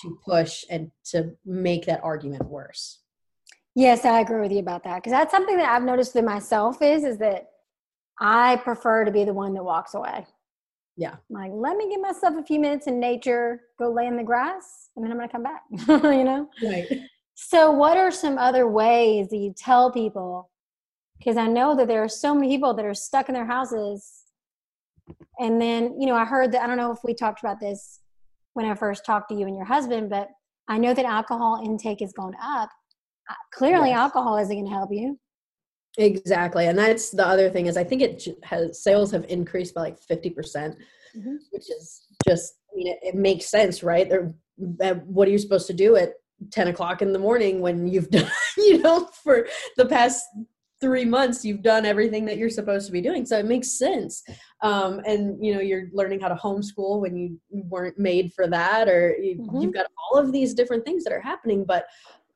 to 0.00 0.18
push 0.24 0.64
and 0.70 0.90
to 1.04 1.32
make 1.44 1.86
that 1.86 2.00
argument 2.02 2.44
worse 2.44 3.00
yes 3.74 4.04
i 4.04 4.20
agree 4.20 4.40
with 4.40 4.52
you 4.52 4.58
about 4.58 4.84
that 4.84 4.96
because 4.96 5.12
that's 5.12 5.32
something 5.32 5.56
that 5.56 5.68
i've 5.70 5.84
noticed 5.84 6.14
with 6.14 6.24
myself 6.24 6.82
is 6.82 7.04
is 7.04 7.18
that 7.18 7.46
i 8.20 8.56
prefer 8.56 9.04
to 9.04 9.10
be 9.10 9.24
the 9.24 9.32
one 9.32 9.54
that 9.54 9.64
walks 9.64 9.94
away 9.94 10.26
yeah. 10.96 11.16
like, 11.28 11.50
let 11.54 11.76
me 11.76 11.90
give 11.90 12.00
myself 12.00 12.36
a 12.38 12.42
few 12.42 12.58
minutes 12.58 12.86
in 12.86 12.98
nature, 12.98 13.60
go 13.78 13.92
lay 13.92 14.06
in 14.06 14.16
the 14.16 14.22
grass, 14.22 14.88
and 14.96 15.04
then 15.04 15.12
I'm 15.12 15.18
going 15.18 15.28
to 15.28 15.32
come 15.32 15.42
back, 15.42 15.62
you 16.16 16.24
know? 16.24 16.48
Right. 16.62 16.86
So, 17.34 17.70
what 17.70 17.98
are 17.98 18.10
some 18.10 18.38
other 18.38 18.66
ways 18.66 19.28
that 19.28 19.36
you 19.36 19.54
tell 19.54 19.92
people? 19.92 20.50
Because 21.18 21.36
I 21.36 21.46
know 21.46 21.74
that 21.76 21.88
there 21.88 22.02
are 22.02 22.08
so 22.08 22.34
many 22.34 22.48
people 22.48 22.74
that 22.74 22.84
are 22.84 22.94
stuck 22.94 23.28
in 23.28 23.34
their 23.34 23.46
houses. 23.46 24.24
And 25.38 25.60
then, 25.60 26.00
you 26.00 26.06
know, 26.06 26.14
I 26.14 26.24
heard 26.24 26.52
that, 26.52 26.62
I 26.62 26.66
don't 26.66 26.76
know 26.76 26.92
if 26.92 26.98
we 27.04 27.14
talked 27.14 27.40
about 27.40 27.60
this 27.60 28.00
when 28.54 28.66
I 28.66 28.74
first 28.74 29.04
talked 29.04 29.28
to 29.30 29.34
you 29.34 29.46
and 29.46 29.56
your 29.56 29.64
husband, 29.64 30.10
but 30.10 30.28
I 30.68 30.78
know 30.78 30.94
that 30.94 31.04
alcohol 31.04 31.62
intake 31.64 32.00
has 32.00 32.12
gone 32.12 32.34
up. 32.42 32.70
Uh, 33.28 33.34
clearly, 33.52 33.90
yes. 33.90 33.98
alcohol 33.98 34.36
isn't 34.38 34.54
going 34.54 34.66
to 34.66 34.70
help 34.70 34.90
you. 34.92 35.18
Exactly. 35.98 36.66
And 36.66 36.78
that's 36.78 37.10
the 37.10 37.26
other 37.26 37.48
thing 37.50 37.66
is 37.66 37.76
I 37.76 37.84
think 37.84 38.02
it 38.02 38.28
has 38.42 38.82
sales 38.82 39.10
have 39.12 39.24
increased 39.28 39.74
by 39.74 39.82
like 39.82 39.98
50%, 40.00 40.34
percent 40.34 40.76
mm 41.16 41.22
hmm 41.22 41.36
which 41.50 41.70
is 41.70 42.08
just, 42.28 42.56
I 42.70 42.76
mean, 42.76 42.88
it, 42.88 42.98
it 43.02 43.14
makes 43.14 43.46
sense, 43.46 43.82
right? 43.82 44.06
They're, 44.06 44.34
what 45.06 45.28
are 45.28 45.30
you 45.30 45.38
supposed 45.38 45.66
to 45.68 45.72
do 45.72 45.96
at 45.96 46.12
10 46.50 46.68
o'clock 46.68 47.00
in 47.00 47.12
the 47.12 47.18
morning 47.18 47.60
when 47.60 47.86
you've 47.86 48.10
done, 48.18 48.30
you 48.58 48.82
know, 48.82 49.08
for 49.24 49.46
the 49.76 49.86
past 49.86 50.24
three 50.80 51.04
months, 51.04 51.44
you've 51.44 51.62
done 51.62 51.86
everything 51.86 52.24
that 52.26 52.36
you're 52.36 52.50
supposed 52.50 52.86
to 52.86 52.92
be 52.92 53.00
doing. 53.00 53.24
So 53.24 53.38
it 53.38 53.46
makes 53.46 53.78
sense. 53.78 54.22
Um, 54.62 55.00
and, 55.06 55.42
you 55.42 55.54
know, 55.54 55.60
you're 55.60 55.88
learning 55.92 56.20
how 56.20 56.28
to 56.28 56.34
homeschool 56.34 57.00
when 57.00 57.16
you 57.16 57.38
weren't 57.50 57.98
made 57.98 58.32
for 58.34 58.46
that, 58.48 58.88
or 58.88 59.16
you, 59.16 59.36
mm-hmm. 59.38 59.60
you've 59.60 59.74
got 59.74 59.86
all 59.96 60.18
of 60.18 60.32
these 60.32 60.54
different 60.54 60.84
things 60.84 61.04
that 61.04 61.12
are 61.12 61.20
happening. 61.20 61.64
But 61.66 61.86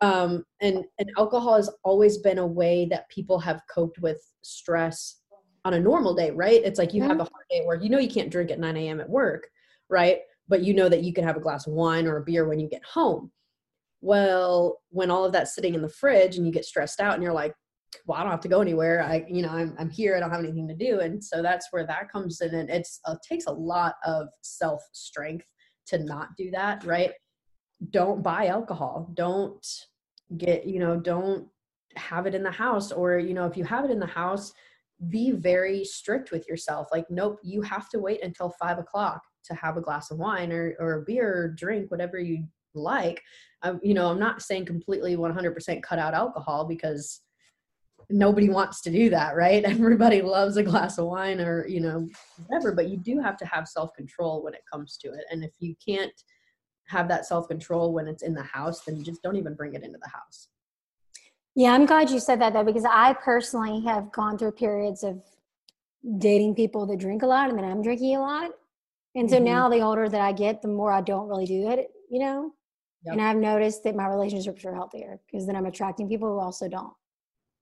um, 0.00 0.44
and 0.60 0.84
and 0.98 1.10
alcohol 1.18 1.56
has 1.56 1.70
always 1.84 2.18
been 2.18 2.38
a 2.38 2.46
way 2.46 2.86
that 2.90 3.08
people 3.10 3.38
have 3.38 3.62
coped 3.72 3.98
with 3.98 4.22
stress 4.42 5.16
on 5.64 5.74
a 5.74 5.80
normal 5.80 6.14
day 6.14 6.30
right 6.30 6.62
it's 6.64 6.78
like 6.78 6.94
you 6.94 7.02
mm-hmm. 7.02 7.10
have 7.10 7.20
a 7.20 7.24
hard 7.24 7.44
day 7.50 7.58
at 7.58 7.66
work 7.66 7.82
you 7.82 7.90
know 7.90 7.98
you 7.98 8.08
can't 8.08 8.30
drink 8.30 8.50
at 8.50 8.58
9 8.58 8.76
a.m 8.78 8.98
at 8.98 9.08
work 9.08 9.46
right 9.90 10.20
but 10.48 10.62
you 10.62 10.72
know 10.72 10.88
that 10.88 11.02
you 11.02 11.12
can 11.12 11.22
have 11.22 11.36
a 11.36 11.40
glass 11.40 11.66
of 11.66 11.74
wine 11.74 12.06
or 12.06 12.16
a 12.16 12.24
beer 12.24 12.48
when 12.48 12.58
you 12.58 12.66
get 12.66 12.82
home 12.82 13.30
well 14.00 14.80
when 14.88 15.10
all 15.10 15.26
of 15.26 15.32
that's 15.32 15.54
sitting 15.54 15.74
in 15.74 15.82
the 15.82 15.88
fridge 15.88 16.36
and 16.36 16.46
you 16.46 16.52
get 16.52 16.64
stressed 16.64 16.98
out 16.98 17.12
and 17.12 17.22
you're 17.22 17.32
like 17.32 17.54
well 18.06 18.18
i 18.18 18.22
don't 18.22 18.30
have 18.30 18.40
to 18.40 18.48
go 18.48 18.60
anywhere. 18.60 19.02
I 19.02 19.24
you 19.28 19.42
know 19.42 19.50
i'm, 19.50 19.74
I'm 19.78 19.90
here. 19.90 20.16
I 20.16 20.20
don't 20.20 20.30
have 20.30 20.40
anything 20.40 20.68
to 20.68 20.74
do. 20.74 21.00
And 21.00 21.22
so 21.22 21.42
that's 21.42 21.68
where 21.70 21.86
that 21.86 22.10
comes 22.10 22.40
in. 22.40 22.54
And 22.54 22.70
it's 22.70 23.00
it 23.06 23.18
takes 23.28 23.46
a 23.46 23.52
lot 23.52 23.94
of 24.04 24.28
self 24.42 24.82
strength 24.92 25.46
to 25.86 25.98
not 25.98 26.28
do 26.36 26.50
that 26.52 26.84
right? 26.84 27.12
Don't 27.90 28.22
buy 28.22 28.46
alcohol. 28.46 29.10
Don't 29.14 29.66
get 30.38 30.66
you 30.66 30.78
know 30.78 30.98
don't 30.98 31.48
have 31.96 32.26
it 32.26 32.34
in 32.34 32.42
the 32.42 32.50
house. 32.50 32.92
Or 32.92 33.18
you 33.18 33.34
know 33.34 33.46
if 33.46 33.56
you 33.56 33.64
have 33.64 33.84
it 33.84 33.90
in 33.90 34.00
the 34.00 34.06
house 34.06 34.52
be 35.08 35.30
very 35.30 35.84
strict 35.84 36.30
with 36.30 36.46
yourself. 36.48 36.88
Like 36.92 37.10
nope 37.10 37.38
you 37.42 37.62
have 37.62 37.88
to 37.90 37.98
wait 37.98 38.22
until 38.22 38.54
five 38.60 38.78
o'clock 38.78 39.22
to 39.44 39.54
have 39.54 39.76
a 39.76 39.80
glass 39.80 40.10
of 40.10 40.18
wine 40.18 40.52
or, 40.52 40.74
or 40.78 41.00
a 41.00 41.02
beer 41.02 41.44
or 41.44 41.48
drink 41.48 41.90
whatever 41.90 42.18
you 42.18 42.44
like. 42.74 43.22
Um, 43.62 43.78
you 43.82 43.92
know 43.92 44.06
i'm 44.06 44.18
not 44.18 44.40
saying 44.40 44.64
completely 44.64 45.16
100% 45.16 45.82
cut 45.82 45.98
out 45.98 46.14
alcohol 46.14 46.64
because 46.64 47.20
nobody 48.10 48.48
wants 48.48 48.80
to 48.80 48.90
do 48.90 49.10
that 49.10 49.36
right 49.36 49.64
everybody 49.64 50.22
loves 50.22 50.56
a 50.56 50.62
glass 50.62 50.98
of 50.98 51.06
wine 51.06 51.40
or 51.40 51.66
you 51.66 51.80
know 51.80 52.08
whatever 52.46 52.72
but 52.72 52.88
you 52.88 52.96
do 52.96 53.20
have 53.20 53.36
to 53.36 53.44
have 53.44 53.68
self-control 53.68 54.42
when 54.42 54.54
it 54.54 54.62
comes 54.70 54.96
to 54.96 55.08
it 55.08 55.24
and 55.30 55.44
if 55.44 55.52
you 55.60 55.74
can't 55.86 56.12
have 56.90 57.08
that 57.08 57.24
self 57.24 57.48
control 57.48 57.92
when 57.92 58.06
it's 58.06 58.22
in 58.22 58.34
the 58.34 58.42
house, 58.42 58.80
then 58.84 59.02
just 59.02 59.22
don't 59.22 59.36
even 59.36 59.54
bring 59.54 59.74
it 59.74 59.82
into 59.82 59.98
the 60.02 60.08
house. 60.08 60.48
Yeah, 61.54 61.72
I'm 61.72 61.86
glad 61.86 62.10
you 62.10 62.20
said 62.20 62.40
that 62.40 62.52
though, 62.52 62.64
because 62.64 62.84
I 62.84 63.14
personally 63.14 63.80
have 63.82 64.12
gone 64.12 64.36
through 64.36 64.52
periods 64.52 65.02
of 65.02 65.22
dating 66.18 66.54
people 66.54 66.86
that 66.86 66.98
drink 66.98 67.22
a 67.22 67.26
lot 67.26 67.48
and 67.48 67.58
then 67.58 67.64
I'm 67.64 67.82
drinking 67.82 68.16
a 68.16 68.20
lot. 68.20 68.50
And 69.14 69.28
so 69.28 69.36
mm-hmm. 69.36 69.44
now 69.44 69.68
the 69.68 69.80
older 69.80 70.08
that 70.08 70.20
I 70.20 70.32
get, 70.32 70.62
the 70.62 70.68
more 70.68 70.92
I 70.92 71.00
don't 71.00 71.28
really 71.28 71.46
do 71.46 71.70
it, 71.70 71.88
you 72.10 72.20
know? 72.20 72.52
Yep. 73.04 73.12
And 73.12 73.22
I've 73.22 73.36
noticed 73.36 73.82
that 73.84 73.96
my 73.96 74.06
relationships 74.06 74.64
are 74.64 74.74
healthier 74.74 75.18
because 75.26 75.46
then 75.46 75.56
I'm 75.56 75.66
attracting 75.66 76.08
people 76.08 76.28
who 76.28 76.38
also 76.38 76.68
don't. 76.68 76.92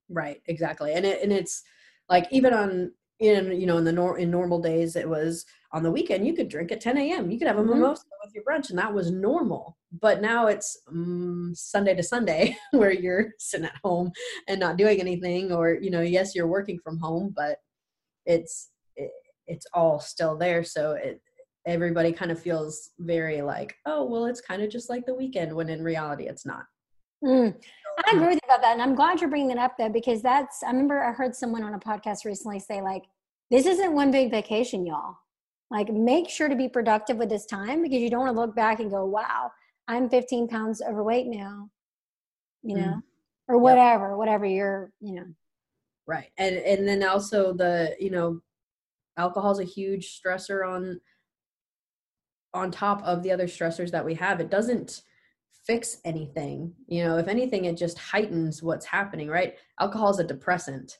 Right, 0.09 0.41
exactly. 0.47 0.93
And 0.95 1.05
it 1.05 1.23
and 1.23 1.33
it's 1.33 1.63
like 2.09 2.27
even 2.31 2.55
on 2.55 2.93
in 3.21 3.61
you 3.61 3.67
know 3.67 3.79
in 3.79 3.85
the 3.85 3.93
nor- 3.93 4.19
in 4.19 4.31
normal 4.31 4.61
days 4.61 4.95
it 4.95 5.09
was 5.09 5.45
on 5.73 5.83
the 5.83 5.91
weekend 5.91 6.27
you 6.27 6.35
could 6.35 6.49
drink 6.49 6.71
at 6.71 6.81
10 6.81 6.97
a.m 6.99 7.31
you 7.31 7.39
could 7.39 7.49
have 7.49 7.59
a 7.59 7.61
mm-hmm. 7.61 7.75
mimosa 7.75 8.05
with 8.25 8.35
your 8.35 8.45
brunch 8.45 8.71
and 8.71 8.79
that 8.79 8.95
was 8.95 9.11
normal 9.11 9.77
but 10.01 10.21
now 10.23 10.47
it's 10.47 10.79
um, 10.89 11.53
sunday 11.55 11.95
to 11.95 12.03
sunday 12.03 12.57
where 12.71 12.93
you're 12.93 13.31
sitting 13.39 13.67
at 13.67 13.75
home 13.83 14.13
and 14.47 14.61
not 14.61 14.77
doing 14.77 15.01
anything 15.01 15.53
or 15.53 15.75
you 15.75 15.91
know 15.91 16.01
yes 16.01 16.35
you're 16.35 16.47
working 16.47 16.79
from 16.79 16.99
home 16.99 17.33
but 17.35 17.59
it's 18.25 18.71
it, 18.95 19.11
it's 19.47 19.67
all 19.75 19.99
still 19.99 20.37
there 20.37 20.63
so 20.63 20.93
it 20.93 21.21
everybody 21.67 22.13
kind 22.13 22.31
of 22.31 22.41
feels 22.41 22.91
very 23.01 23.43
like 23.43 23.75
oh 23.85 24.05
well 24.05 24.27
it's 24.27 24.41
kind 24.41 24.63
of 24.63 24.71
just 24.71 24.89
like 24.89 25.05
the 25.07 25.15
weekend 25.15 25.53
when 25.53 25.69
in 25.69 25.83
reality 25.83 26.29
it's 26.29 26.47
not 26.47 26.65
mm. 27.25 27.53
I 28.07 28.11
agree 28.13 28.29
with 28.29 28.35
you 28.35 28.41
about 28.45 28.63
that. 28.63 28.73
And 28.73 28.83
I'm 28.83 28.95
glad 28.95 29.21
you're 29.21 29.31
bringing 29.31 29.49
that 29.49 29.59
up 29.59 29.77
though, 29.77 29.89
because 29.89 30.23
that's, 30.23 30.63
I 30.63 30.69
remember 30.69 31.03
I 31.03 31.13
heard 31.13 31.35
someone 31.35 31.63
on 31.63 31.75
a 31.75 31.79
podcast 31.79 32.25
recently 32.25 32.61
say, 32.61 32.81
like, 32.81 33.05
this 33.51 33.67
isn't 33.67 33.93
one 33.93 34.11
big 34.11 34.31
vacation, 34.31 34.87
y'all. 34.87 35.17
Like, 35.71 35.93
make 35.93 36.29
sure 36.29 36.49
to 36.49 36.57
be 36.57 36.69
productive 36.69 37.17
with 37.17 37.29
this 37.29 37.47
time 37.47 37.83
because 37.83 38.01
you 38.01 38.11
don't 38.11 38.21
want 38.21 38.35
to 38.35 38.41
look 38.41 38.55
back 38.55 38.81
and 38.81 38.91
go, 38.91 39.05
wow, 39.05 39.51
I'm 39.87 40.09
15 40.09 40.49
pounds 40.49 40.81
overweight 40.81 41.27
now, 41.27 41.69
you 42.63 42.77
know, 42.77 42.83
mm. 42.83 43.03
or 43.49 43.59
whatever, 43.59 44.11
yep. 44.11 44.19
whatever 44.19 44.47
you're, 44.47 44.93
you 45.01 45.15
know. 45.15 45.27
Right. 46.07 46.31
And, 46.39 46.57
and 46.57 46.89
then 46.89 47.03
also 47.07 47.53
the, 47.53 47.95
you 47.99 48.11
know, 48.11 48.41
alcohol 49.19 49.51
is 49.51 49.59
a 49.59 49.65
huge 49.65 50.19
stressor 50.19 50.67
on 50.67 51.01
on 52.55 52.71
top 52.71 53.03
of 53.03 53.23
the 53.23 53.31
other 53.31 53.47
stressors 53.47 53.91
that 53.91 54.05
we 54.05 54.15
have 54.15 54.41
it 54.41 54.49
doesn't 54.49 55.03
fix 55.69 55.99
anything. 56.05 56.73
You 56.89 57.05
know 57.05 57.19
if 57.19 57.29
anything 57.29 57.67
it 57.67 57.77
just 57.77 57.99
heightens 57.99 58.63
what's 58.63 58.87
happening 58.87 59.29
right? 59.29 59.55
Alcohol 59.79 60.11
is 60.11 60.19
a 60.19 60.25
depressant 60.25 60.99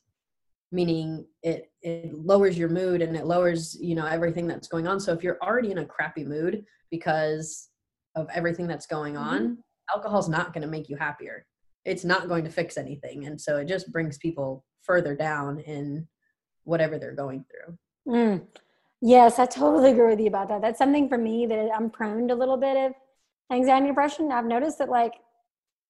meaning 0.71 1.25
it 1.43 1.73
it 1.81 2.13
lowers 2.15 2.59
your 2.59 2.69
mood 2.69 3.01
and 3.01 3.17
it 3.17 3.27
lowers 3.27 3.77
you 3.81 3.95
know 3.95 4.07
everything 4.07 4.47
that's 4.47 4.69
going 4.69 4.87
on. 4.87 5.01
So 5.01 5.13
if 5.13 5.25
you're 5.25 5.39
already 5.43 5.71
in 5.71 5.79
a 5.79 5.85
crappy 5.85 6.25
mood 6.25 6.65
because 6.91 7.71
of 8.15 8.29
everything 8.35 8.67
that's 8.67 8.87
going 8.87 9.15
mm-hmm. 9.15 9.29
on 9.29 9.41
mm-hmm. 9.41 9.95
alcohol's 9.95 10.29
not 10.29 10.53
going 10.53 10.63
to 10.63 10.69
make 10.69 10.89
you 10.89 10.97
happier. 10.97 11.47
It's 11.85 12.05
not 12.05 12.29
going 12.29 12.45
to 12.45 12.51
fix 12.51 12.77
anything. 12.77 13.25
And 13.25 13.41
so 13.41 13.57
it 13.57 13.67
just 13.67 13.91
brings 13.91 14.19
people 14.19 14.65
further 14.83 15.15
down 15.17 15.61
in 15.61 16.07
whatever 16.65 16.99
they're 16.99 17.15
going 17.15 17.45
through. 17.51 17.79
Mm. 18.07 18.47
yes 19.03 19.39
i 19.39 19.45
totally 19.45 19.91
agree 19.91 20.09
with 20.09 20.21
you 20.21 20.29
about 20.29 20.49
that. 20.49 20.63
That's 20.63 20.79
something 20.79 21.09
for 21.09 21.19
me 21.19 21.47
that 21.47 21.71
i'm 21.75 21.91
prone 21.91 22.29
to 22.29 22.35
a 22.35 22.41
little 22.43 22.57
bit 22.57 22.77
of 22.77 22.93
anxiety 23.53 23.87
depression 23.87 24.31
i've 24.33 24.45
noticed 24.45 24.79
that 24.79 24.89
like 24.89 25.15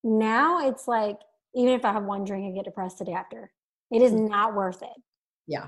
now 0.03 0.67
it's 0.67 0.87
like 0.87 1.19
even 1.55 1.73
if 1.73 1.83
i 1.85 1.91
have 1.91 2.03
one 2.03 2.23
drink 2.23 2.45
and 2.45 2.55
get 2.55 2.65
depressed 2.65 2.99
the 2.99 3.05
day 3.05 3.13
after 3.13 3.51
it 3.91 4.01
is 4.01 4.11
mm. 4.11 4.29
not 4.29 4.55
worth 4.55 4.81
it. 4.81 5.01
Yeah. 5.47 5.67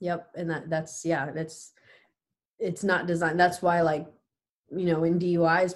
Yep. 0.00 0.30
And 0.36 0.50
that 0.50 0.70
that's 0.70 1.04
yeah, 1.04 1.30
that's 1.30 1.72
it's 2.58 2.84
not 2.84 3.06
designed. 3.06 3.38
That's 3.38 3.62
why 3.62 3.80
like, 3.82 4.06
you 4.70 4.86
know, 4.86 5.04
in 5.04 5.18
DUIs, 5.18 5.74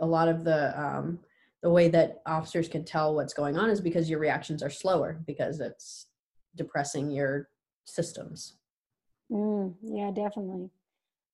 a 0.00 0.06
lot 0.06 0.28
of 0.28 0.44
the 0.44 0.80
um 0.80 1.20
the 1.62 1.70
way 1.70 1.88
that 1.88 2.22
officers 2.26 2.68
can 2.68 2.84
tell 2.84 3.14
what's 3.14 3.34
going 3.34 3.56
on 3.58 3.68
is 3.68 3.80
because 3.80 4.08
your 4.08 4.20
reactions 4.20 4.62
are 4.62 4.70
slower 4.70 5.20
because 5.26 5.60
it's 5.60 6.06
depressing 6.54 7.10
your 7.10 7.48
systems. 7.84 8.54
Mm, 9.30 9.74
yeah, 9.82 10.10
definitely. 10.12 10.70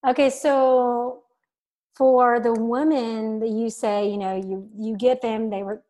Okay, 0.06 0.30
so 0.30 1.24
for 1.96 2.40
the 2.40 2.52
women 2.52 3.38
that 3.40 3.50
you 3.50 3.70
say, 3.70 4.08
you 4.10 4.18
know, 4.18 4.34
you 4.34 4.68
you 4.76 4.96
get 4.96 5.22
them, 5.22 5.50
they 5.50 5.62
were 5.62 5.82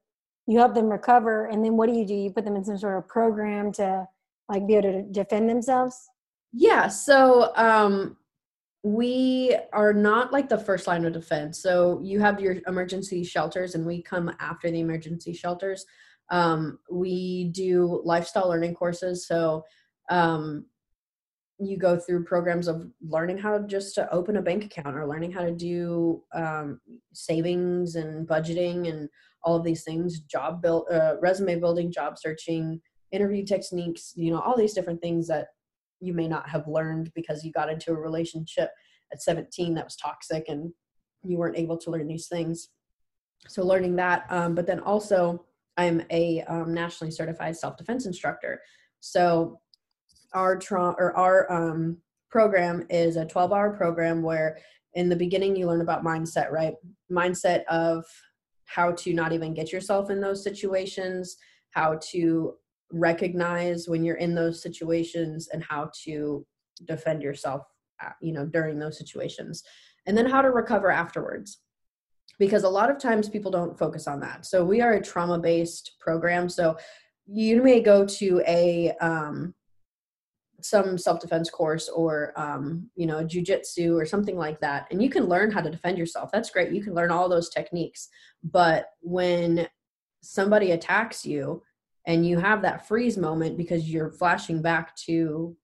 you 0.47 0.59
help 0.59 0.75
them 0.75 0.91
recover 0.91 1.47
and 1.47 1.65
then 1.65 1.77
what 1.77 1.89
do 1.89 1.97
you 1.97 2.07
do? 2.07 2.15
You 2.15 2.31
put 2.31 2.45
them 2.45 2.57
in 2.57 2.65
some 2.65 2.79
sort 2.79 2.99
of 2.99 3.09
program 3.09 3.73
to 3.73 4.07
like 4.49 4.67
be 4.67 4.75
able 4.75 4.93
to 4.93 5.03
defend 5.03 5.49
themselves? 5.49 6.09
Yeah 6.53 6.89
so 6.89 7.53
um 7.57 8.17
we 8.85 9.57
are 9.73 9.95
not 9.95 10.31
like 10.31 10.51
the 10.51 10.59
first 10.59 10.87
line 10.87 11.07
of 11.07 11.15
defense. 11.15 11.59
So 11.59 12.01
you 12.05 12.21
have 12.21 12.39
your 12.39 12.57
emergency 12.67 13.25
shelters 13.25 13.75
and 13.75 13.87
we 13.87 14.03
come 14.03 14.31
after 14.41 14.71
the 14.71 14.79
emergency 14.79 15.33
shelters. 15.33 15.87
Um, 16.29 16.79
we 16.91 17.51
do 17.55 18.03
lifestyle 18.05 18.47
learning 18.47 18.75
courses. 18.75 19.27
So 19.27 19.65
um, 20.11 20.67
you 21.59 21.77
go 21.77 21.97
through 21.97 22.25
programs 22.25 22.67
of 22.67 22.91
learning 23.01 23.39
how 23.39 23.59
just 23.61 23.95
to 23.95 24.13
open 24.13 24.37
a 24.37 24.43
bank 24.43 24.65
account 24.65 24.97
or 24.97 25.07
learning 25.07 25.31
how 25.31 25.43
to 25.43 25.53
do 25.53 26.23
um, 26.35 26.81
savings 27.13 27.95
and 27.95 28.27
budgeting 28.27 28.89
and 28.89 29.09
all 29.45 29.55
of 29.55 29.65
these 29.65 29.85
things 29.85 30.21
job 30.21 30.61
build 30.61 30.87
uh, 30.91 31.15
resume 31.21 31.61
building 31.61 31.93
job 31.93 32.19
searching 32.19 32.81
interview 33.13 33.45
techniques 33.45 34.13
you 34.17 34.33
know 34.33 34.41
all 34.41 34.57
these 34.57 34.73
different 34.73 35.01
things 35.01 35.29
that 35.29 35.49
you 36.01 36.13
may 36.13 36.29
not 36.29 36.49
have 36.49 36.67
learned 36.69 37.11
because 37.15 37.45
you 37.45 37.53
got 37.53 37.71
into 37.71 37.93
a 37.93 37.97
relationship 37.97 38.71
at 39.13 39.23
17 39.23 39.75
that 39.75 39.85
was 39.85 39.97
toxic 39.97 40.45
and 40.49 40.73
you 41.23 41.39
weren't 41.39 41.57
able 41.57 41.79
to 41.79 41.91
learn 41.91 42.07
these 42.07 42.29
things. 42.29 42.69
So 43.49 43.65
learning 43.65 43.97
that 43.97 44.27
um, 44.31 44.55
but 44.55 44.67
then 44.67 44.81
also 44.81 45.45
i'm 45.77 46.03
a 46.11 46.43
um, 46.43 46.73
nationally 46.73 47.11
certified 47.11 47.57
self-defense 47.57 48.07
instructor. 48.07 48.61
So 49.01 49.61
our 50.35 50.57
tra- 50.57 50.97
or 50.99 51.17
our 51.17 51.51
um, 51.53 51.99
program 52.31 52.85
is 52.91 53.17
a 53.17 53.25
12 53.25 53.53
hour 53.53 53.71
program 53.71 54.23
where 54.23 54.59
in 54.95 55.09
the 55.09 55.17
beginning 55.17 55.57
you 55.57 55.67
learn 55.67 55.81
about 55.81 56.05
mindset 56.05 56.51
right? 56.51 56.75
Mindset 57.11 57.65
of 57.67 58.05
how 58.67 58.93
to 58.93 59.13
not 59.13 59.33
even 59.33 59.55
get 59.55 59.73
yourself 59.73 60.11
in 60.11 60.21
those 60.21 60.43
situations, 60.43 61.37
how 61.71 61.99
to 62.11 62.55
recognize 62.91 63.89
when 63.89 64.05
you're 64.05 64.17
in 64.17 64.35
those 64.35 64.63
situations 64.63 65.49
and 65.53 65.63
how 65.63 65.91
to 66.05 66.47
defend 66.87 67.23
yourself 67.23 67.63
uh, 68.05 68.11
you 68.21 68.33
know 68.33 68.47
during 68.47 68.79
those 68.79 68.99
situations. 68.99 69.63
And 70.07 70.17
then 70.17 70.27
how 70.27 70.43
to 70.43 70.51
recover 70.51 70.91
afterwards. 70.91 71.61
Because 72.39 72.65
a 72.65 72.69
lot 72.69 72.91
of 72.91 72.99
times 72.99 73.29
people 73.29 73.51
don't 73.51 73.79
focus 73.79 74.09
on 74.09 74.19
that. 74.21 74.45
So 74.45 74.65
we 74.65 74.81
are 74.81 74.95
a 74.95 75.03
trauma 75.03 75.39
based 75.39 75.93
program. 76.01 76.49
So 76.49 76.77
you 77.27 77.63
may 77.63 77.81
go 77.81 78.05
to 78.05 78.43
a 78.47 78.93
um, 79.01 79.55
some 80.65 80.97
self-defense 80.97 81.51
course 81.51 81.91
or 81.91 82.33
um, 82.37 82.89
you 82.97 83.07
know 83.07 83.23
jujitsu 83.23 84.01
or 84.01 84.07
something 84.07 84.39
like 84.39 84.59
that 84.61 84.87
and 84.91 85.03
you 85.03 85.11
can 85.11 85.25
learn 85.25 85.51
how 85.51 85.61
to 85.61 85.71
defend 85.71 85.99
yourself. 85.99 86.31
That's 86.33 86.49
great. 86.49 86.73
You 86.73 86.83
can 86.83 86.95
learn 86.95 87.11
all 87.11 87.29
those 87.29 87.51
techniques. 87.51 88.09
But 88.43 88.87
when 89.01 89.69
somebody 90.23 90.71
attacks 90.71 91.27
you 91.27 91.63
and 92.07 92.27
you 92.27 92.39
have 92.39 92.63
that 92.63 92.89
freeze 92.89 93.19
moment 93.19 93.59
because 93.59 93.91
you're 93.91 94.11
flashing 94.11 94.63
back 94.63 94.97
to 94.97 95.55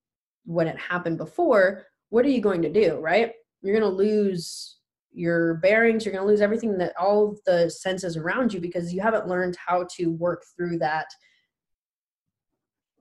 when 0.45 0.69
it 0.69 0.79
happened 0.79 1.17
before 1.17 1.85
what 2.11 2.27
are 2.27 2.31
you 2.31 2.43
going 2.43 2.61
to 2.61 2.73
do 2.73 2.99
right? 2.99 3.33
You're 3.63 3.79
going 3.79 3.91
to 3.91 3.97
lose 3.97 4.77
your 5.13 5.55
bearings. 5.55 6.05
You're 6.05 6.13
going 6.13 6.25
to 6.25 6.31
lose 6.31 6.43
everything 6.43 6.77
that 6.79 6.93
all 6.99 7.37
the 7.47 7.71
senses 7.71 8.17
around 8.19 8.53
you 8.53 8.61
because 8.61 8.93
you 8.93 9.01
haven't 9.01 9.29
learned 9.29 9.57
how 9.65 9.87
to 9.97 10.07
work 10.07 10.45
through 10.57 10.79
that 10.79 11.07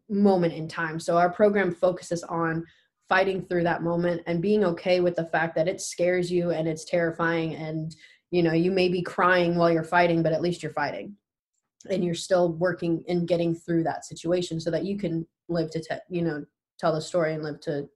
moment 0.10 0.54
in 0.54 0.68
time. 0.68 1.00
So 1.00 1.18
our 1.18 1.30
program 1.30 1.74
focuses 1.74 2.24
on 2.24 2.66
fighting 3.08 3.44
through 3.44 3.64
that 3.64 3.82
moment 3.82 4.22
and 4.28 4.42
being 4.42 4.64
okay 4.64 5.00
with 5.00 5.16
the 5.16 5.26
fact 5.26 5.56
that 5.56 5.68
it 5.68 5.82
scares 5.82 6.32
you 6.32 6.52
and 6.52 6.68
it's 6.68 6.86
terrifying 6.86 7.56
and 7.56 7.96
you 8.30 8.44
know 8.44 8.54
you 8.54 8.70
may 8.70 8.88
be 8.88 9.02
crying 9.02 9.56
while 9.56 9.72
you're 9.72 9.84
fighting 9.84 10.22
but 10.22 10.32
at 10.32 10.42
least 10.42 10.62
you're 10.62 10.74
fighting. 10.74 11.16
And 11.90 12.04
you're 12.04 12.14
still 12.14 12.54
working 12.54 13.04
and 13.08 13.28
getting 13.28 13.56
through 13.56 13.84
that 13.84 14.06
situation 14.06 14.60
so 14.60 14.70
that 14.72 14.84
you 14.84 14.98
can 14.98 15.26
live 15.48 15.72
to 15.72 15.80
te- 15.80 16.06
you 16.10 16.22
know 16.22 16.46
tell 16.78 16.94
the 16.94 17.02
story 17.02 17.34
and 17.34 17.44
live 17.44 17.60
to 17.62 17.88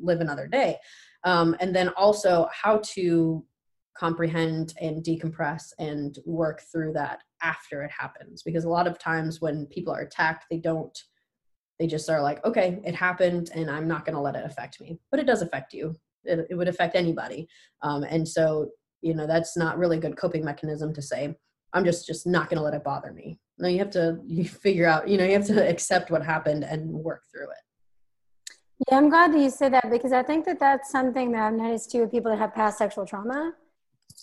live 0.00 0.20
another 0.20 0.46
day. 0.46 0.78
Um, 1.24 1.56
and 1.60 1.74
then 1.74 1.88
also 1.90 2.48
how 2.52 2.80
to 2.94 3.44
comprehend 3.96 4.74
and 4.80 5.02
decompress 5.02 5.72
and 5.78 6.18
work 6.26 6.62
through 6.72 6.92
that 6.94 7.20
after 7.42 7.82
it 7.82 7.90
happens. 7.90 8.42
Because 8.42 8.64
a 8.64 8.68
lot 8.68 8.86
of 8.86 8.98
times 8.98 9.40
when 9.40 9.66
people 9.66 9.92
are 9.92 10.00
attacked 10.00 10.46
they 10.50 10.58
don't 10.58 10.98
they 11.78 11.86
just 11.86 12.08
are 12.08 12.22
like 12.22 12.44
okay 12.44 12.78
it 12.84 12.94
happened 12.94 13.50
and 13.54 13.70
i'm 13.70 13.88
not 13.88 14.04
going 14.04 14.14
to 14.14 14.20
let 14.20 14.36
it 14.36 14.44
affect 14.44 14.80
me. 14.80 14.98
But 15.10 15.20
it 15.20 15.26
does 15.26 15.42
affect 15.42 15.72
you. 15.72 15.94
It, 16.24 16.46
it 16.50 16.54
would 16.54 16.68
affect 16.68 16.96
anybody. 16.96 17.48
Um, 17.82 18.02
and 18.02 18.26
so 18.26 18.70
you 19.02 19.14
know 19.14 19.26
that's 19.26 19.56
not 19.56 19.78
really 19.78 19.98
a 19.98 20.00
good 20.00 20.16
coping 20.16 20.44
mechanism 20.44 20.92
to 20.94 21.02
say 21.02 21.34
i'm 21.72 21.84
just 21.84 22.06
just 22.06 22.26
not 22.26 22.48
going 22.48 22.58
to 22.58 22.62
let 22.62 22.74
it 22.74 22.84
bother 22.84 23.12
me. 23.12 23.38
No 23.58 23.68
you 23.68 23.78
have 23.78 23.90
to 23.90 24.18
you 24.26 24.44
figure 24.44 24.86
out 24.86 25.08
you 25.08 25.18
know 25.18 25.24
you 25.24 25.32
have 25.32 25.46
to 25.46 25.68
accept 25.72 26.10
what 26.10 26.24
happened 26.24 26.64
and 26.64 26.90
work 26.90 27.22
through 27.32 27.50
it. 27.50 28.48
Yeah 28.88 28.98
i'm 28.98 29.08
glad 29.08 29.32
that 29.32 29.40
you 29.40 29.50
said 29.50 29.72
that 29.72 29.90
because 29.90 30.12
i 30.12 30.22
think 30.22 30.44
that 30.46 30.58
that's 30.58 30.90
something 30.90 31.32
that 31.32 31.42
i've 31.42 31.54
noticed 31.54 31.90
too 31.90 32.00
with 32.00 32.10
people 32.10 32.30
that 32.30 32.38
have 32.38 32.54
past 32.54 32.78
sexual 32.78 33.06
trauma. 33.06 33.52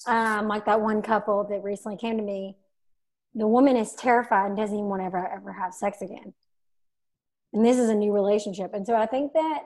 Um, 0.07 0.47
like 0.47 0.65
that 0.65 0.81
one 0.81 1.01
couple 1.01 1.45
that 1.49 1.63
recently 1.63 1.97
came 1.97 2.17
to 2.17 2.23
me. 2.23 2.57
The 3.35 3.47
woman 3.47 3.77
is 3.77 3.93
terrified 3.93 4.47
and 4.47 4.57
doesn't 4.57 4.75
even 4.75 4.89
want 4.89 5.01
to 5.01 5.05
ever 5.05 5.27
ever 5.27 5.53
have 5.53 5.73
sex 5.73 6.01
again 6.01 6.33
and 7.53 7.65
this 7.65 7.77
is 7.77 7.89
a 7.89 7.95
new 7.95 8.11
relationship. 8.11 8.73
And 8.73 8.85
so 8.85 8.95
i 8.95 9.05
think 9.05 9.33
that 9.33 9.63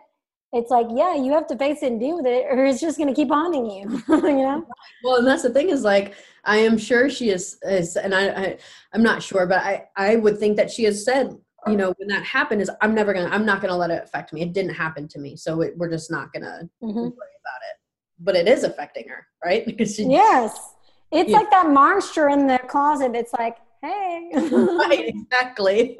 it's 0.53 0.71
like 0.71 0.87
yeah 0.93 1.15
you 1.15 1.31
have 1.33 1.47
to 1.47 1.57
face 1.57 1.83
it 1.83 1.91
and 1.91 1.99
deal 1.99 2.17
with 2.17 2.25
it 2.25 2.45
or 2.49 2.65
it's 2.65 2.79
just 2.79 2.97
going 2.97 3.07
to 3.07 3.13
keep 3.13 3.29
haunting 3.29 3.69
you 3.69 4.03
you 4.07 4.37
know? 4.37 4.65
Well 5.03 5.17
and 5.17 5.27
that's 5.27 5.43
the 5.43 5.49
thing 5.49 5.69
is 5.69 5.83
like 5.83 6.15
i 6.45 6.57
am 6.57 6.77
sure 6.77 7.09
she 7.09 7.29
is 7.29 7.57
is 7.63 7.97
and 7.97 8.15
I, 8.15 8.29
I 8.29 8.57
i'm 8.93 9.03
not 9.03 9.21
sure 9.21 9.45
but 9.45 9.59
i 9.59 9.87
i 9.95 10.15
would 10.15 10.37
think 10.37 10.55
that 10.57 10.71
she 10.71 10.85
has 10.85 11.03
said 11.03 11.37
you 11.67 11.75
know 11.75 11.93
when 11.97 12.07
that 12.07 12.23
happened 12.23 12.61
is 12.61 12.71
i'm 12.81 12.95
never 12.95 13.13
gonna 13.13 13.29
i'm 13.29 13.45
not 13.45 13.61
gonna 13.61 13.75
let 13.75 13.91
it 13.91 14.01
affect 14.03 14.31
me. 14.31 14.41
It 14.41 14.53
didn't 14.53 14.73
happen 14.73 15.07
to 15.09 15.19
me 15.19 15.35
so 15.35 15.61
it, 15.61 15.77
we're 15.77 15.89
just 15.89 16.09
not 16.09 16.31
gonna 16.31 16.69
mm-hmm. 16.81 16.95
worry 16.95 17.11
about 17.11 17.61
it. 17.69 17.77
But 18.19 18.35
it 18.35 18.47
is 18.47 18.63
affecting 18.63 19.07
her 19.09 19.27
right? 19.43 19.65
Because 19.65 19.95
she, 19.95 20.05
yes. 20.05 20.73
It's 21.11 21.31
like 21.31 21.49
that 21.51 21.69
monster 21.69 22.29
in 22.29 22.47
the 22.47 22.59
closet 22.69 23.11
it's 23.15 23.33
like 23.33 23.57
hey. 23.81 24.29
Right 24.33 25.09
exactly 25.09 25.99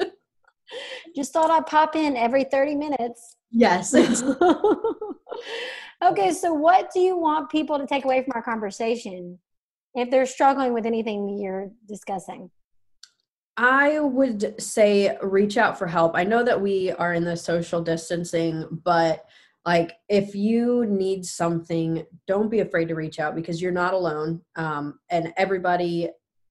just 1.16 1.34
thought 1.34 1.52
I'd 1.52 1.66
pop 1.66 1.96
in 1.96 2.16
every 2.16 2.44
30 2.44 2.76
minutes. 2.76 3.38
Yes. 3.52 3.94
okay, 6.04 6.34
so 6.34 6.54
what 6.54 6.92
do 6.94 7.00
you 7.00 7.18
want 7.18 7.50
people 7.50 7.80
to 7.80 7.88
take 7.88 8.06
away 8.06 8.24
from 8.24 8.34
our 8.36 8.44
conversation 8.44 9.40
if 9.96 10.12
they're 10.12 10.26
struggling 10.26 10.74
with 10.74 10.86
anything 10.86 11.38
you're 11.38 11.72
discussing? 11.88 12.52
I 13.58 14.00
would 14.00 14.62
say 14.62 15.18
reach 15.22 15.58
out 15.58 15.80
for 15.80 15.88
help. 15.88 16.16
I 16.16 16.24
know 16.24 16.44
that 16.44 16.62
we 16.62 16.92
are 16.92 17.14
in 17.14 17.24
the 17.24 17.36
social 17.36 17.82
distancing, 17.82 18.66
but 18.84 19.26
like 19.66 19.94
if 20.08 20.36
you 20.36 20.86
need 20.86 21.26
something, 21.26 22.06
don't 22.28 22.50
be 22.50 22.60
afraid 22.60 22.88
to 22.90 22.96
reach 22.96 23.20
out 23.20 23.36
because 23.36 23.62
you're 23.62 23.72
not 23.72 23.96
alone. 23.96 24.42
Um, 24.56 25.00
and 25.10 25.34
everybody 25.38 26.10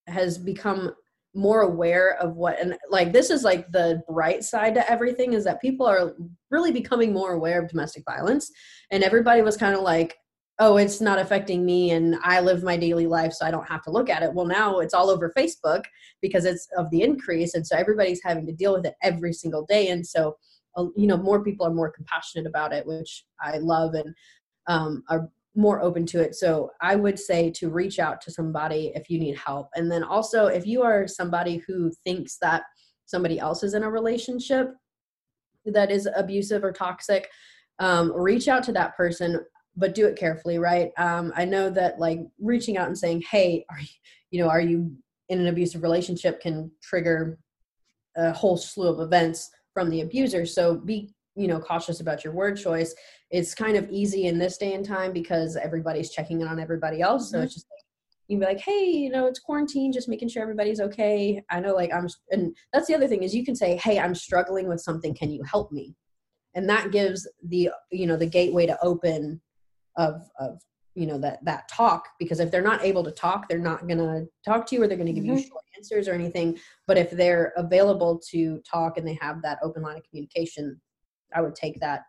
has 0.09 0.37
become 0.37 0.95
more 1.37 1.61
aware 1.61 2.17
of 2.19 2.35
what 2.35 2.59
and 2.61 2.77
like 2.91 3.13
this 3.13 3.31
is 3.31 3.45
like 3.45 3.71
the 3.71 4.03
bright 4.09 4.43
side 4.43 4.75
to 4.75 4.91
everything 4.91 5.35
is 5.35 5.45
that 5.45 5.61
people 5.61 5.87
are 5.87 6.15
really 6.51 6.73
becoming 6.73 7.13
more 7.13 7.35
aware 7.35 7.63
of 7.63 7.69
domestic 7.69 8.03
violence. 8.05 8.51
And 8.91 9.05
everybody 9.05 9.43
was 9.43 9.57
kind 9.57 9.75
of 9.75 9.83
like 9.83 10.17
oh 10.59 10.79
it's 10.79 11.03
not 11.03 11.19
affecting 11.19 11.67
me 11.67 11.91
and 11.91 12.17
i 12.25 12.41
live 12.41 12.63
my 12.63 12.79
daily 12.79 13.07
life 13.07 13.31
so 13.35 13.45
i 13.45 13.51
don't 13.51 13.69
have 13.69 13.83
to 13.83 13.91
look 13.91 14.09
at 14.09 14.23
it. 14.23 14.33
Well 14.33 14.47
now 14.47 14.79
it's 14.79 14.95
all 14.95 15.11
over 15.11 15.33
facebook 15.37 15.85
because 16.23 16.47
it's 16.47 16.67
of 16.79 16.91
the 16.91 17.03
increase 17.03 17.55
and 17.55 17.67
so 17.67 17.77
everybody's 17.77 18.23
having 18.25 18.47
to 18.47 18.53
deal 18.53 18.73
with 18.73 18.87
it 18.87 18.95
every 19.03 19.33
single 19.33 19.67
day. 19.67 19.89
And 19.89 20.07
so 20.07 20.37
uh, 20.77 20.87
you 20.97 21.07
know 21.07 21.19
more 21.19 21.45
people 21.45 21.67
are 21.67 21.75
more 21.75 21.91
compassionate 21.91 22.47
about 22.47 22.73
it 22.73 22.87
which 22.87 23.25
i 23.41 23.59
love 23.59 23.95
and 23.95 24.15
um, 24.69 25.03
are 25.09 25.31
more 25.57 25.81
open 25.81 26.07
to 26.07 26.21
it. 26.21 26.35
So 26.35 26.71
i 26.81 26.95
would 26.95 27.19
say 27.19 27.51
to 27.53 27.71
reach 27.71 27.99
out 27.99 28.21
to 28.23 28.31
somebody 28.31 28.93
if 28.95 29.09
you 29.09 29.19
need 29.19 29.37
help. 29.37 29.69
And 29.75 29.91
then 29.91 30.03
also 30.03 30.47
if 30.47 30.67
you 30.67 30.83
are 30.83 31.09
somebody 31.09 31.63
who 31.67 31.91
thinks 32.05 32.39
that 32.43 32.63
somebody 33.07 33.39
else 33.39 33.63
is 33.63 33.75
in 33.75 33.83
a 33.83 33.91
relationship 33.91 34.75
that 35.65 35.91
is 35.91 36.09
abusive 36.15 36.63
or 36.63 36.73
toxic 36.73 37.29
um, 37.79 38.13
reach 38.13 38.49
out 38.49 38.63
to 38.65 38.73
that 38.73 38.97
person 38.97 39.41
but 39.79 39.95
do 39.95 40.07
it 40.07 40.17
carefully 40.17 40.59
right? 40.59 40.91
Um, 40.99 41.33
i 41.37 41.45
know 41.45 41.71
that 41.71 41.99
like 41.99 42.21
reaching 42.41 42.77
out 42.77 42.89
and 42.89 42.99
saying 42.99 43.25
hey 43.31 43.65
are 43.71 43.81
you, 43.81 43.89
you 44.31 44.43
know 44.43 44.49
are 44.49 44.61
you 44.61 44.97
in 45.29 45.41
an 45.41 45.49
abusive 45.49 45.83
relationship? 45.83 46.41
can 46.41 46.71
trigger 46.83 47.39
a 48.17 48.33
whole 48.33 48.57
slew 48.57 48.89
of 48.89 49.01
events 49.01 49.51
from 49.75 49.91
the 49.91 50.01
abuser. 50.01 50.47
So 50.47 50.75
be 50.75 51.13
you 51.37 51.47
know 51.47 51.61
cautious 51.61 52.01
about 52.01 52.25
your 52.25 52.33
word 52.33 52.57
choice 52.57 52.95
it's 53.31 53.55
kind 53.55 53.77
of 53.77 53.89
easy 53.91 54.27
in 54.27 54.39
this 54.39 54.57
day 54.57 54.75
and 54.75 54.85
time 54.85 55.13
because 55.13 55.57
everybody's 55.57 56.11
checking 56.11 56.41
in 56.41 56.49
on 56.49 56.59
everybody 56.59 57.01
else. 57.01 57.27
Mm-hmm. 57.27 57.39
so 57.39 57.43
it's 57.43 57.55
just 57.55 57.67
like 57.71 57.85
you 58.29 58.37
can 58.37 58.41
be 58.41 58.55
like 58.55 58.61
hey 58.61 58.91
you 58.91 59.11
know 59.11 59.27
it's 59.27 59.39
quarantine 59.39 59.93
just 59.93 60.09
making 60.09 60.29
sure 60.29 60.43
everybody's 60.43 60.81
okay. 60.81 61.43
I 61.51 61.61
know 61.61 61.75
like 61.75 61.93
i'm 61.93 62.09
and 62.31 62.57
that's 62.73 62.87
the 62.87 62.95
other 62.95 63.07
thing 63.07 63.23
is 63.23 63.35
you 63.35 63.45
can 63.45 63.55
say 63.55 63.77
hey 63.77 63.99
i'm 63.99 64.15
struggling 64.15 64.69
with 64.69 64.81
something. 64.81 65.15
Can 65.15 65.31
you 65.31 65.43
help 65.45 65.71
me? 65.71 65.95
And 66.55 66.69
that 66.71 66.91
gives 66.91 67.29
the 67.47 67.71
you 67.93 68.07
know 68.07 68.17
the 68.17 68.27
gateway 68.27 68.67
to 68.67 68.79
open 68.83 69.41
of 69.97 70.23
of 70.39 70.61
you 70.95 71.07
know 71.07 71.19
that 71.19 71.45
that 71.45 71.69
talk 71.69 72.09
because 72.19 72.41
if 72.41 72.51
they're 72.51 72.63
not 72.63 72.83
able 72.83 73.05
to 73.05 73.11
talk 73.11 73.49
they're 73.49 73.59
not 73.59 73.87
going 73.87 73.99
to 73.99 74.27
talk 74.45 74.67
to 74.67 74.75
you 74.75 74.83
or 74.83 74.89
they're 74.89 74.97
going 74.97 75.07
to 75.07 75.13
give 75.13 75.25
mm-hmm. 75.25 75.37
you 75.37 75.43
short 75.47 75.63
answers 75.77 76.09
or 76.09 76.13
anything. 76.13 76.59
But 76.87 76.99
if 76.99 77.11
they're 77.11 77.53
available 77.57 78.21
to 78.31 78.61
talk 78.71 78.99
and 78.99 79.07
they 79.07 79.19
have 79.21 79.43
that 79.43 79.59
open 79.63 79.83
line 79.83 79.97
of 79.97 80.03
communication 80.09 80.81
i 81.35 81.41
would 81.41 81.55
take 81.55 81.81
that 81.81 82.03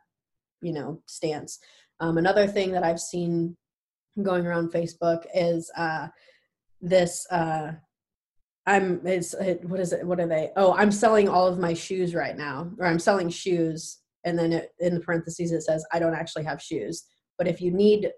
you 0.61 0.73
know 0.73 1.01
stance. 1.05 1.59
Um, 1.99 2.17
another 2.17 2.47
thing 2.47 2.71
that 2.71 2.83
i've 2.83 2.99
seen 2.99 3.55
going 4.21 4.45
around 4.45 4.71
facebook 4.71 5.25
is 5.33 5.71
uh, 5.77 6.07
this 6.81 7.25
uh, 7.31 7.71
i'm 8.65 9.01
it's 9.05 9.33
it, 9.35 9.63
what 9.65 9.79
is 9.79 9.93
it 9.93 10.05
what 10.05 10.19
are 10.19 10.27
they? 10.27 10.51
Oh 10.55 10.73
i'm 10.73 10.91
selling 10.91 11.27
all 11.27 11.47
of 11.47 11.59
my 11.59 11.73
shoes 11.73 12.13
right 12.13 12.37
now 12.37 12.71
or 12.79 12.85
i'm 12.85 12.99
selling 12.99 13.29
shoes 13.29 13.99
and 14.25 14.37
then 14.37 14.53
it, 14.53 14.71
in 14.79 14.95
the 14.95 14.99
parentheses 14.99 15.51
it 15.51 15.61
says 15.61 15.85
i 15.91 15.99
don't 15.99 16.15
actually 16.15 16.43
have 16.43 16.61
shoes. 16.61 17.05
But 17.37 17.47
if 17.47 17.61
you 17.61 17.71
need 17.71 18.11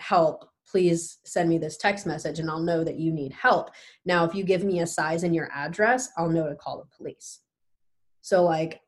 help 0.00 0.48
please 0.68 1.18
send 1.24 1.48
me 1.48 1.58
this 1.58 1.76
text 1.76 2.06
message 2.06 2.38
and 2.38 2.50
i'll 2.50 2.60
know 2.60 2.84
that 2.84 2.98
you 2.98 3.12
need 3.12 3.32
help. 3.32 3.70
Now 4.04 4.24
if 4.24 4.34
you 4.34 4.44
give 4.44 4.64
me 4.64 4.80
a 4.80 4.86
size 4.86 5.22
and 5.22 5.34
your 5.34 5.50
address 5.52 6.10
i'll 6.16 6.28
know 6.28 6.48
to 6.48 6.54
call 6.54 6.78
the 6.78 6.96
police. 6.96 7.40
So 8.20 8.44
like 8.44 8.80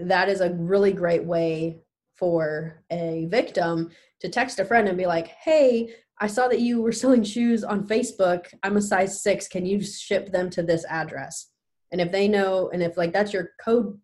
that 0.00 0.28
is 0.28 0.40
a 0.40 0.52
really 0.54 0.92
great 0.92 1.24
way 1.24 1.80
for 2.16 2.82
a 2.90 3.26
victim 3.30 3.90
to 4.20 4.28
text 4.28 4.58
a 4.58 4.64
friend 4.64 4.88
and 4.88 4.98
be 4.98 5.06
like 5.06 5.28
hey 5.42 5.92
i 6.18 6.26
saw 6.26 6.48
that 6.48 6.60
you 6.60 6.80
were 6.80 6.92
selling 7.02 7.22
shoes 7.22 7.64
on 7.64 7.86
facebook 7.86 8.46
i'm 8.62 8.76
a 8.76 8.82
size 8.82 9.22
six 9.22 9.48
can 9.48 9.66
you 9.66 9.82
ship 9.82 10.32
them 10.32 10.50
to 10.50 10.62
this 10.62 10.84
address 10.88 11.50
and 11.92 12.00
if 12.00 12.12
they 12.12 12.28
know 12.28 12.70
and 12.72 12.82
if 12.82 12.96
like 12.96 13.12
that's 13.12 13.32
your 13.32 13.50
code 13.64 13.98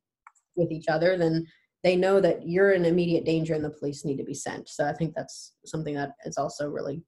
with 0.57 0.71
each 0.71 0.89
other 0.89 1.17
then 1.17 1.47
they 1.85 1.95
know 1.95 2.19
that 2.19 2.49
you're 2.49 2.73
in 2.73 2.87
immediate 2.87 3.27
danger 3.27 3.55
and 3.55 3.63
the 3.63 3.71
police 3.71 4.05
need 4.05 4.17
to 4.17 4.25
be 4.25 4.35
sent. 4.35 4.71
So 4.71 4.87
I 4.87 4.95
think 4.95 5.15
that's 5.15 5.53
something 5.67 5.95
that 5.95 6.13
is 6.25 6.39
also 6.39 6.67
really 6.69 7.03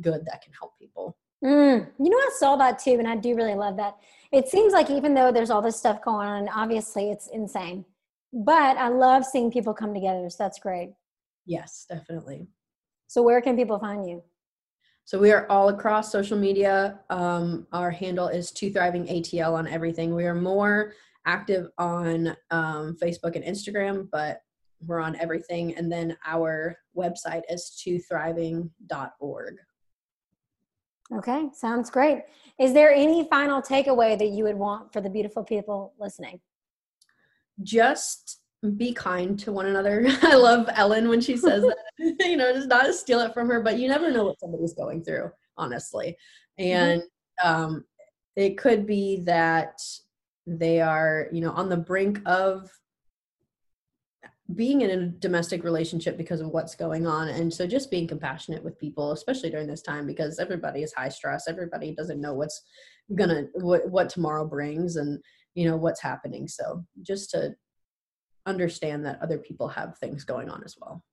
good 0.00 0.26
that 0.26 0.42
can 0.42 0.52
help 0.58 0.72
people. 0.78 1.16
Mm, 1.42 1.88
you 1.98 2.10
know, 2.10 2.16
I 2.16 2.30
saw 2.36 2.56
that 2.56 2.80
too, 2.80 2.96
and 2.98 3.06
I 3.06 3.16
do 3.16 3.34
really 3.36 3.54
love 3.54 3.76
that. 3.76 3.96
It 4.32 4.48
seems 4.48 4.72
like 4.72 4.90
even 4.90 5.14
though 5.14 5.30
there's 5.30 5.50
all 5.50 5.62
this 5.62 5.76
stuff 5.76 6.02
going 6.02 6.26
on, 6.26 6.48
obviously 6.48 7.10
it's 7.10 7.28
insane, 7.28 7.84
but 8.32 8.76
I 8.76 8.88
love 8.88 9.24
seeing 9.24 9.50
people 9.50 9.74
come 9.74 9.94
together. 9.94 10.28
So 10.30 10.36
that's 10.40 10.58
great. 10.58 10.92
Yes, 11.44 11.86
definitely. 11.88 12.48
So 13.08 13.22
where 13.22 13.40
can 13.40 13.56
people 13.56 13.78
find 13.78 14.08
you? 14.08 14.22
So 15.04 15.18
we 15.18 15.32
are 15.32 15.46
all 15.50 15.68
across 15.68 16.12
social 16.12 16.38
media. 16.38 17.00
Um, 17.10 17.66
our 17.72 17.90
handle 17.90 18.28
is 18.28 18.50
Two 18.50 18.72
Thriving 18.72 19.06
ATL 19.06 19.52
on 19.52 19.66
everything. 19.66 20.14
We 20.14 20.24
are 20.24 20.34
more 20.34 20.92
active 21.26 21.68
on 21.76 22.36
um, 22.50 22.96
Facebook 23.02 23.36
and 23.36 23.44
Instagram, 23.44 24.08
but 24.10 24.42
we're 24.86 25.00
on 25.00 25.16
everything. 25.16 25.74
And 25.76 25.90
then 25.90 26.16
our 26.24 26.78
website 26.96 27.42
is 27.48 27.80
twothriving.org. 27.84 29.56
Okay, 31.14 31.50
sounds 31.52 31.90
great. 31.90 32.22
Is 32.58 32.72
there 32.72 32.92
any 32.92 33.28
final 33.28 33.60
takeaway 33.60 34.18
that 34.18 34.28
you 34.28 34.44
would 34.44 34.56
want 34.56 34.92
for 34.92 35.00
the 35.00 35.10
beautiful 35.10 35.44
people 35.44 35.92
listening? 35.98 36.40
Just 37.62 38.40
be 38.76 38.92
kind 38.92 39.38
to 39.40 39.52
one 39.52 39.66
another. 39.66 40.04
I 40.22 40.36
love 40.36 40.68
Ellen 40.74 41.08
when 41.08 41.20
she 41.20 41.36
says 41.36 41.62
that, 41.62 41.76
you 42.20 42.36
know, 42.36 42.52
just 42.52 42.68
not 42.68 42.86
to 42.86 42.92
steal 42.92 43.20
it 43.20 43.34
from 43.34 43.48
her, 43.48 43.60
but 43.60 43.78
you 43.78 43.88
never 43.88 44.10
know 44.10 44.24
what 44.24 44.40
somebody's 44.40 44.74
going 44.74 45.02
through, 45.02 45.30
honestly. 45.56 46.16
Mm-hmm. 46.60 46.72
And 46.72 47.02
um, 47.42 47.84
it 48.36 48.56
could 48.58 48.86
be 48.86 49.22
that 49.24 49.78
they 50.46 50.80
are 50.80 51.28
you 51.32 51.40
know 51.40 51.52
on 51.52 51.68
the 51.68 51.76
brink 51.76 52.20
of 52.26 52.70
being 54.54 54.82
in 54.82 54.90
a 54.90 55.06
domestic 55.06 55.62
relationship 55.64 56.18
because 56.18 56.40
of 56.40 56.48
what's 56.48 56.74
going 56.74 57.06
on 57.06 57.28
and 57.28 57.52
so 57.52 57.66
just 57.66 57.90
being 57.90 58.08
compassionate 58.08 58.62
with 58.62 58.78
people 58.78 59.12
especially 59.12 59.50
during 59.50 59.68
this 59.68 59.82
time 59.82 60.06
because 60.06 60.38
everybody 60.38 60.82
is 60.82 60.92
high 60.92 61.08
stress 61.08 61.48
everybody 61.48 61.94
doesn't 61.94 62.20
know 62.20 62.34
what's 62.34 62.62
gonna 63.14 63.44
what, 63.54 63.88
what 63.88 64.08
tomorrow 64.08 64.44
brings 64.44 64.96
and 64.96 65.22
you 65.54 65.68
know 65.68 65.76
what's 65.76 66.00
happening 66.00 66.48
so 66.48 66.84
just 67.02 67.30
to 67.30 67.54
understand 68.46 69.04
that 69.04 69.20
other 69.22 69.38
people 69.38 69.68
have 69.68 69.96
things 69.98 70.24
going 70.24 70.50
on 70.50 70.62
as 70.64 70.76
well 70.80 71.04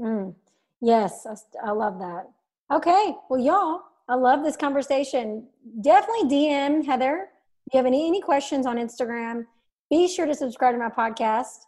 mm. 0.00 0.34
yes 0.80 1.26
I, 1.26 1.68
I 1.68 1.70
love 1.70 1.98
that 1.98 2.26
okay 2.72 3.14
well 3.30 3.40
y'all 3.40 3.80
i 4.08 4.14
love 4.14 4.42
this 4.42 4.56
conversation 4.56 5.46
definitely 5.82 6.28
dm 6.28 6.84
heather 6.84 7.28
if 7.68 7.74
you 7.74 7.78
have 7.80 7.86
any, 7.86 8.06
any 8.06 8.22
questions 8.22 8.64
on 8.64 8.78
Instagram, 8.78 9.44
be 9.90 10.08
sure 10.08 10.24
to 10.24 10.34
subscribe 10.34 10.72
to 10.72 10.78
my 10.78 10.88
podcast 10.88 11.66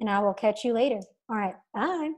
and 0.00 0.08
I 0.08 0.18
will 0.20 0.32
catch 0.32 0.64
you 0.64 0.72
later. 0.72 1.00
All 1.28 1.36
right. 1.36 1.54
Bye. 1.74 2.12